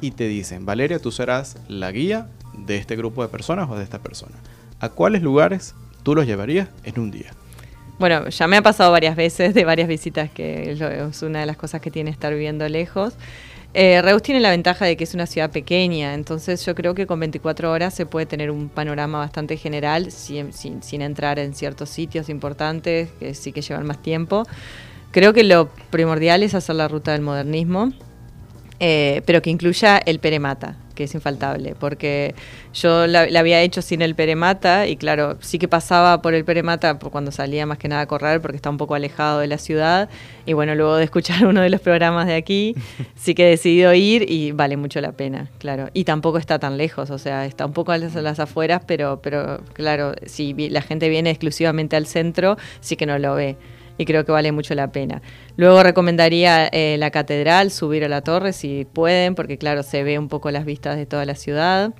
y 0.00 0.10
te 0.12 0.28
dicen, 0.28 0.66
Valeria, 0.66 0.98
tú 0.98 1.10
serás 1.10 1.56
la 1.68 1.90
guía 1.90 2.28
de 2.54 2.76
este 2.76 2.96
grupo 2.96 3.22
de 3.22 3.28
personas 3.28 3.68
o 3.70 3.76
de 3.76 3.84
esta 3.84 3.98
persona, 3.98 4.34
¿a 4.80 4.88
cuáles 4.90 5.22
lugares 5.22 5.74
tú 6.02 6.14
los 6.14 6.26
llevarías 6.26 6.68
en 6.84 7.00
un 7.00 7.10
día? 7.10 7.32
Bueno, 7.98 8.28
ya 8.28 8.46
me 8.46 8.56
ha 8.58 8.62
pasado 8.62 8.92
varias 8.92 9.16
veces 9.16 9.54
de 9.54 9.64
varias 9.64 9.88
visitas 9.88 10.30
que 10.30 10.72
es 10.72 11.22
una 11.22 11.40
de 11.40 11.46
las 11.46 11.56
cosas 11.56 11.80
que 11.80 11.90
tiene 11.90 12.10
estar 12.10 12.32
viviendo 12.32 12.68
lejos. 12.68 13.14
Eh, 13.74 14.00
Reus 14.00 14.22
tiene 14.22 14.40
la 14.40 14.50
ventaja 14.50 14.84
de 14.86 14.96
que 14.96 15.04
es 15.04 15.12
una 15.14 15.26
ciudad 15.26 15.50
pequeña, 15.50 16.14
entonces 16.14 16.64
yo 16.64 16.74
creo 16.74 16.94
que 16.94 17.06
con 17.06 17.20
24 17.20 17.70
horas 17.70 17.92
se 17.94 18.06
puede 18.06 18.24
tener 18.24 18.50
un 18.50 18.68
panorama 18.70 19.18
bastante 19.18 19.56
general 19.58 20.10
sin, 20.12 20.52
sin- 20.54 20.82
sin 20.82 21.02
entrar 21.02 21.38
en 21.38 21.54
ciertos 21.54 21.90
sitios 21.90 22.28
importantes 22.30 23.10
que 23.18 23.34
sí 23.34 23.52
que 23.52 23.60
llevan 23.62 23.86
más 23.86 24.00
tiempo. 24.00 24.44
Creo 25.10 25.32
que 25.34 25.44
lo 25.44 25.68
primordial 25.90 26.42
es 26.42 26.54
hacer 26.54 26.76
la 26.76 26.88
ruta 26.88 27.12
del 27.12 27.20
modernismo, 27.22 27.92
eh, 28.80 29.22
pero 29.26 29.42
que 29.42 29.50
incluya 29.50 29.98
el 29.98 30.18
Peremata, 30.18 30.76
que 30.94 31.04
es 31.04 31.14
infaltable, 31.14 31.74
porque 31.78 32.34
yo 32.74 33.06
la, 33.06 33.26
la 33.26 33.40
había 33.40 33.60
hecho 33.62 33.82
sin 33.82 34.02
el 34.02 34.14
Peremata 34.14 34.86
y 34.86 34.96
claro, 34.96 35.38
sí 35.40 35.58
que 35.58 35.68
pasaba 35.68 36.20
por 36.22 36.34
el 36.34 36.44
Peremata 36.44 36.98
por 36.98 37.10
cuando 37.10 37.30
salía 37.30 37.66
más 37.66 37.78
que 37.78 37.88
nada 37.88 38.02
a 38.02 38.06
correr 38.06 38.40
porque 38.40 38.56
está 38.56 38.70
un 38.70 38.76
poco 38.76 38.94
alejado 38.94 39.40
de 39.40 39.46
la 39.46 39.58
ciudad 39.58 40.08
y 40.46 40.52
bueno, 40.52 40.74
luego 40.74 40.96
de 40.96 41.04
escuchar 41.04 41.46
uno 41.46 41.60
de 41.60 41.70
los 41.70 41.80
programas 41.80 42.26
de 42.26 42.34
aquí, 42.34 42.74
sí 43.14 43.34
que 43.34 43.46
he 43.46 43.50
decidido 43.50 43.94
ir 43.94 44.30
y 44.30 44.52
vale 44.52 44.76
mucho 44.76 45.00
la 45.00 45.12
pena, 45.12 45.50
claro. 45.58 45.88
Y 45.92 46.04
tampoco 46.04 46.38
está 46.38 46.58
tan 46.58 46.76
lejos, 46.76 47.10
o 47.10 47.18
sea, 47.18 47.46
está 47.46 47.66
un 47.66 47.72
poco 47.72 47.92
a 47.92 47.98
las, 47.98 48.16
a 48.16 48.22
las 48.22 48.40
afueras, 48.40 48.82
pero, 48.86 49.20
pero 49.22 49.60
claro, 49.72 50.14
si 50.26 50.54
la 50.70 50.82
gente 50.82 51.08
viene 51.08 51.30
exclusivamente 51.30 51.96
al 51.96 52.06
centro, 52.06 52.56
sí 52.80 52.96
que 52.96 53.06
no 53.06 53.18
lo 53.18 53.34
ve 53.34 53.56
y 53.98 54.04
creo 54.04 54.24
que 54.24 54.32
vale 54.32 54.52
mucho 54.52 54.74
la 54.74 54.92
pena. 54.92 55.22
Luego 55.56 55.82
recomendaría 55.82 56.66
eh, 56.66 56.96
la 56.98 57.10
catedral, 57.10 57.70
subir 57.70 58.04
a 58.04 58.08
la 58.08 58.20
torre 58.22 58.52
si 58.52 58.86
pueden, 58.92 59.34
porque 59.34 59.58
claro, 59.58 59.82
se 59.82 60.02
ve 60.02 60.18
un 60.18 60.28
poco 60.28 60.50
las 60.50 60.64
vistas 60.64 60.96
de 60.96 61.06
toda 61.06 61.24
la 61.24 61.34
ciudad. 61.34 61.94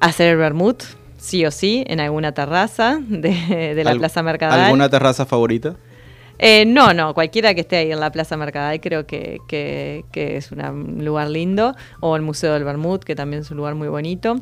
Hacer 0.00 0.28
el 0.28 0.36
vermut, 0.36 0.82
sí 1.16 1.44
o 1.44 1.50
sí, 1.50 1.84
en 1.88 2.00
alguna 2.00 2.32
terraza 2.32 2.98
de, 3.08 3.74
de 3.74 3.84
la 3.84 3.90
¿Al- 3.90 3.98
Plaza 3.98 4.22
Mercadal. 4.22 4.60
¿Alguna 4.60 4.88
terraza 4.88 5.26
favorita? 5.26 5.76
Eh, 6.40 6.64
no, 6.66 6.94
no, 6.94 7.14
cualquiera 7.14 7.52
que 7.52 7.62
esté 7.62 7.78
ahí 7.78 7.90
en 7.90 7.98
la 7.98 8.12
Plaza 8.12 8.36
Mercadal 8.36 8.80
creo 8.80 9.08
que, 9.08 9.38
que- 9.48 10.04
que 10.12 10.36
es 10.36 10.52
una- 10.52 10.70
un 10.70 11.04
lugar 11.04 11.28
lindo, 11.30 11.74
o 11.98 12.14
el 12.14 12.22
Museo 12.22 12.52
del 12.54 12.62
Bermud, 12.62 13.00
que 13.00 13.16
también 13.16 13.42
es 13.42 13.50
un 13.50 13.56
lugar 13.56 13.74
muy 13.74 13.88
bonito. 13.88 14.36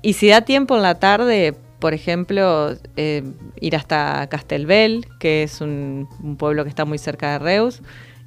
Y 0.00 0.12
si 0.12 0.28
da 0.28 0.42
tiempo 0.42 0.76
en 0.76 0.82
la 0.82 1.00
tarde, 1.00 1.56
por 1.80 1.94
ejemplo, 1.94 2.74
eh, 2.96 3.24
ir 3.60 3.74
hasta 3.74 4.26
Castelbel, 4.28 5.06
que 5.18 5.42
es 5.42 5.60
un, 5.60 6.08
pueblo 6.38 6.62
que 6.62 6.68
está 6.68 6.84
muy 6.84 6.98
cerca 6.98 7.32
de 7.32 7.38
Reus. 7.38 7.82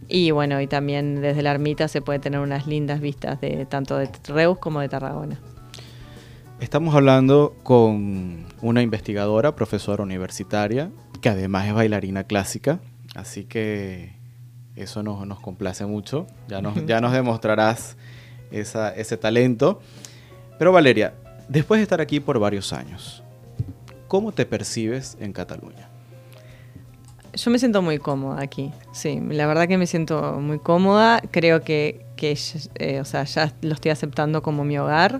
Y 0.10 0.32
bueno, 0.32 0.60
y 0.60 0.68
también 0.68 1.22
desde 1.22 1.42
la 1.44 1.52
ermita 1.52 1.88
se 1.88 2.02
puede 2.02 2.20
tener 2.20 2.39
unas 2.39 2.68
lindas 2.68 3.00
vistas 3.00 3.39
de 3.39 3.66
tanto 3.66 3.98
de 3.98 4.10
Reus 4.28 4.58
como 4.58 4.82
de 4.82 4.89
Tarragona. 4.89 5.39
Estamos 6.60 6.96
hablando 6.96 7.56
con 7.63 8.46
una 8.62 8.82
investigadora, 8.82 9.56
profesora 9.56 10.04
universitaria, 10.04 10.92
que 11.22 11.30
además 11.30 11.68
es 11.68 11.74
bailarina 11.74 12.26
clásica, 12.26 12.80
así 13.16 13.46
que 13.46 14.13
eso 14.76 15.04
nos, 15.04 15.39
complace 15.39 15.86
mucho. 15.86 16.28
Ya 16.48 16.62
nos, 16.62 16.86
ya 16.86 17.00
nos 17.00 17.13
demostrarás 17.13 17.98
ese 18.52 19.18
talento. 19.18 19.82
Pero 20.58 20.72
Valeria, 20.72 21.13
después 21.48 21.80
de 21.80 21.84
estar 21.84 22.02
aquí 22.02 22.20
por 22.20 22.39
varios 22.39 22.74
años, 22.74 23.22
¿cómo 24.13 24.32
te 24.32 24.45
percibes 24.45 25.17
en 25.19 25.34
Cataluña? 25.34 25.89
Yo 27.34 27.49
me 27.49 27.58
siento 27.58 27.82
muy 27.82 27.97
cómoda 27.97 28.43
aquí, 28.43 28.71
sí, 28.91 29.19
la 29.28 29.47
verdad 29.47 29.67
que 29.67 29.80
me 29.80 29.88
siento 29.88 30.39
muy 30.39 30.60
cómoda, 30.60 31.19
creo 31.32 31.63
que, 31.63 32.06
que 32.15 32.38
eh, 32.76 32.99
o 33.02 33.06
sea, 33.06 33.23
ya 33.23 33.52
lo 33.63 33.73
estoy 33.73 33.89
aceptando 33.89 34.43
como 34.43 34.63
mi 34.65 34.78
hogar, 34.78 35.19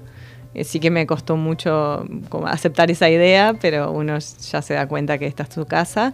Eh, 0.54 0.64
sí 0.64 0.80
que 0.80 0.92
me 0.92 1.08
costó 1.08 1.36
mucho 1.36 2.06
aceptar 2.46 2.92
esa 2.92 3.10
idea, 3.10 3.56
pero 3.60 3.92
uno 3.92 4.20
ya 4.20 4.62
se 4.62 4.76
da 4.76 4.88
cuenta 4.88 5.18
que 5.18 5.26
esta 5.26 5.42
es 5.42 5.50
tu 5.50 5.66
casa. 5.66 6.14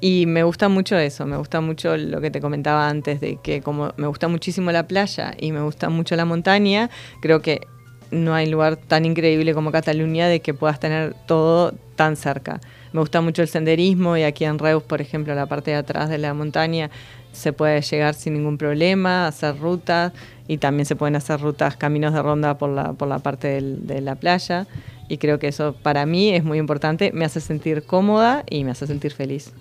Y 0.00 0.24
me 0.26 0.42
gusta 0.42 0.70
mucho 0.70 0.96
eso, 0.96 1.26
me 1.26 1.36
gusta 1.36 1.60
mucho 1.60 1.96
lo 1.98 2.22
que 2.22 2.30
te 2.30 2.40
comentaba 2.40 2.88
antes, 2.88 3.20
de 3.20 3.36
que 3.42 3.60
como 3.60 3.92
me 3.98 4.06
gusta 4.06 4.28
muchísimo 4.28 4.72
la 4.72 4.86
playa 4.86 5.34
y 5.38 5.52
me 5.52 5.60
gusta 5.60 5.90
mucho 5.90 6.16
la 6.16 6.24
montaña, 6.24 6.88
creo 7.20 7.40
que 7.42 7.66
no 8.14 8.34
hay 8.34 8.46
lugar 8.46 8.76
tan 8.76 9.04
increíble 9.04 9.52
como 9.54 9.70
Cataluña 9.72 10.28
de 10.28 10.40
que 10.40 10.54
puedas 10.54 10.80
tener 10.80 11.14
todo 11.26 11.72
tan 11.96 12.16
cerca. 12.16 12.60
Me 12.92 13.00
gusta 13.00 13.20
mucho 13.20 13.42
el 13.42 13.48
senderismo 13.48 14.16
y 14.16 14.22
aquí 14.22 14.44
en 14.44 14.58
Reus, 14.58 14.82
por 14.82 15.00
ejemplo, 15.00 15.34
la 15.34 15.46
parte 15.46 15.72
de 15.72 15.76
atrás 15.78 16.08
de 16.08 16.18
la 16.18 16.32
montaña 16.32 16.90
se 17.32 17.52
puede 17.52 17.80
llegar 17.82 18.14
sin 18.14 18.34
ningún 18.34 18.56
problema, 18.58 19.26
hacer 19.26 19.58
rutas 19.58 20.12
y 20.46 20.58
también 20.58 20.86
se 20.86 20.94
pueden 20.94 21.16
hacer 21.16 21.40
rutas, 21.40 21.76
caminos 21.76 22.14
de 22.14 22.22
ronda 22.22 22.56
por 22.56 22.70
la, 22.70 22.92
por 22.92 23.08
la 23.08 23.18
parte 23.18 23.48
del- 23.48 23.86
de 23.86 24.00
la 24.00 24.14
playa 24.14 24.66
y 25.08 25.18
creo 25.18 25.38
que 25.40 25.48
eso 25.48 25.74
para 25.82 26.06
mí 26.06 26.30
es 26.30 26.44
muy 26.44 26.58
importante, 26.58 27.10
me 27.12 27.24
hace 27.24 27.40
sentir 27.40 27.82
cómoda 27.84 28.44
y 28.48 28.62
me 28.64 28.70
hace 28.70 28.86
sentir 28.86 29.12
feliz. 29.12 29.52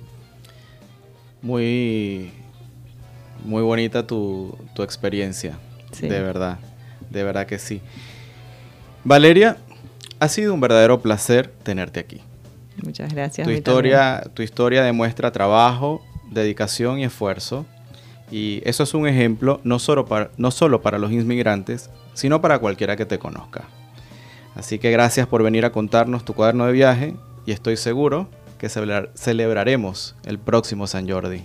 Muy, 1.42 2.32
muy 3.44 3.62
bonita 3.64 4.06
tu, 4.08 4.56
tu 4.76 4.84
experiencia, 4.84 5.58
Sí. 5.92 6.08
de 6.08 6.22
verdad, 6.22 6.60
de 7.10 7.24
verdad 7.24 7.46
que 7.48 7.60
sí. 7.60 7.82
Valeria, 9.04 9.58
ha 10.20 10.28
sido 10.30 10.54
un 10.54 10.62
verdadero 10.62 11.02
placer 11.02 11.52
tenerte 11.64 12.00
aquí. 12.00 12.22
Muchas 12.84 13.14
gracias. 13.14 13.46
Tu 13.48 13.52
historia, 13.54 14.24
tu 14.34 14.42
historia 14.42 14.84
demuestra 14.84 15.32
trabajo, 15.32 16.02
dedicación 16.32 17.00
y 17.00 17.04
esfuerzo. 17.06 17.66
Y 18.32 18.62
eso 18.66 18.84
es 18.84 18.94
un 18.94 19.08
ejemplo 19.08 19.60
no 19.64 19.78
solo, 19.80 20.06
para, 20.06 20.32
no 20.38 20.50
solo 20.50 20.82
para 20.82 20.98
los 20.98 21.12
inmigrantes, 21.12 21.90
sino 22.14 22.42
para 22.42 22.60
cualquiera 22.60 22.96
que 22.96 23.06
te 23.06 23.20
conozca. 23.20 23.64
Así 24.56 24.80
que 24.80 24.92
gracias 24.92 25.28
por 25.28 25.44
venir 25.44 25.66
a 25.66 25.72
contarnos 25.72 26.26
tu 26.26 26.34
cuaderno 26.34 26.66
de 26.66 26.72
viaje 26.74 27.16
y 27.46 27.52
estoy 27.52 27.78
seguro 27.78 28.28
que 28.58 28.70
celebrar- 28.70 29.10
celebraremos 29.16 30.16
el 30.26 30.40
próximo 30.40 30.88
San 30.88 31.08
Jordi. 31.10 31.44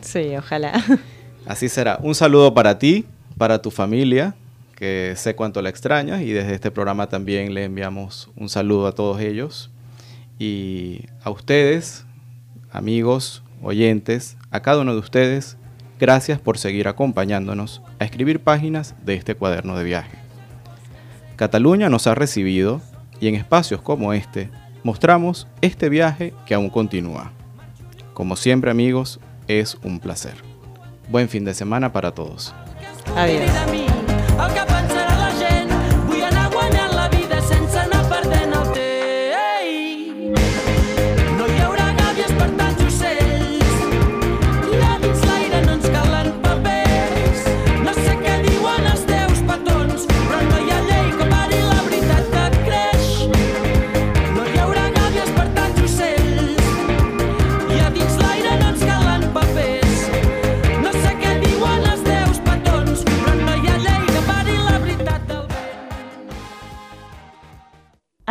Sí, 0.00 0.36
ojalá. 0.36 0.72
Así 1.46 1.68
será. 1.68 1.98
Un 2.02 2.14
saludo 2.14 2.52
para 2.52 2.78
ti, 2.78 3.06
para 3.38 3.62
tu 3.62 3.70
familia, 3.70 4.34
que 4.76 5.14
sé 5.16 5.34
cuánto 5.34 5.62
la 5.62 5.70
extrañas 5.70 6.22
y 6.22 6.32
desde 6.32 6.54
este 6.54 6.70
programa 6.70 7.08
también 7.08 7.54
le 7.54 7.64
enviamos 7.64 8.30
un 8.36 8.48
saludo 8.48 8.86
a 8.86 8.92
todos 8.92 9.20
ellos. 9.20 9.70
Y 10.38 11.06
a 11.24 11.30
ustedes, 11.30 12.04
amigos, 12.70 13.42
oyentes, 13.62 14.36
a 14.50 14.60
cada 14.60 14.82
uno 14.82 14.92
de 14.92 15.00
ustedes, 15.00 15.56
gracias 15.98 16.38
por 16.38 16.58
seguir 16.58 16.88
acompañándonos 16.88 17.82
a 17.98 18.04
escribir 18.04 18.40
páginas 18.40 18.94
de 19.04 19.14
este 19.14 19.34
cuaderno 19.34 19.76
de 19.78 19.84
viaje. 19.84 20.18
Cataluña 21.36 21.88
nos 21.88 22.06
ha 22.06 22.14
recibido 22.14 22.82
y 23.18 23.28
en 23.28 23.34
espacios 23.34 23.80
como 23.80 24.12
este 24.12 24.50
mostramos 24.84 25.48
este 25.62 25.88
viaje 25.88 26.34
que 26.44 26.54
aún 26.54 26.68
continúa. 26.68 27.32
Como 28.12 28.36
siempre 28.36 28.70
amigos, 28.70 29.20
es 29.48 29.76
un 29.82 30.00
placer. 30.00 30.34
Buen 31.08 31.28
fin 31.28 31.44
de 31.44 31.54
semana 31.54 31.92
para 31.92 32.12
todos. 32.12 32.54
Adiós. 33.16 33.50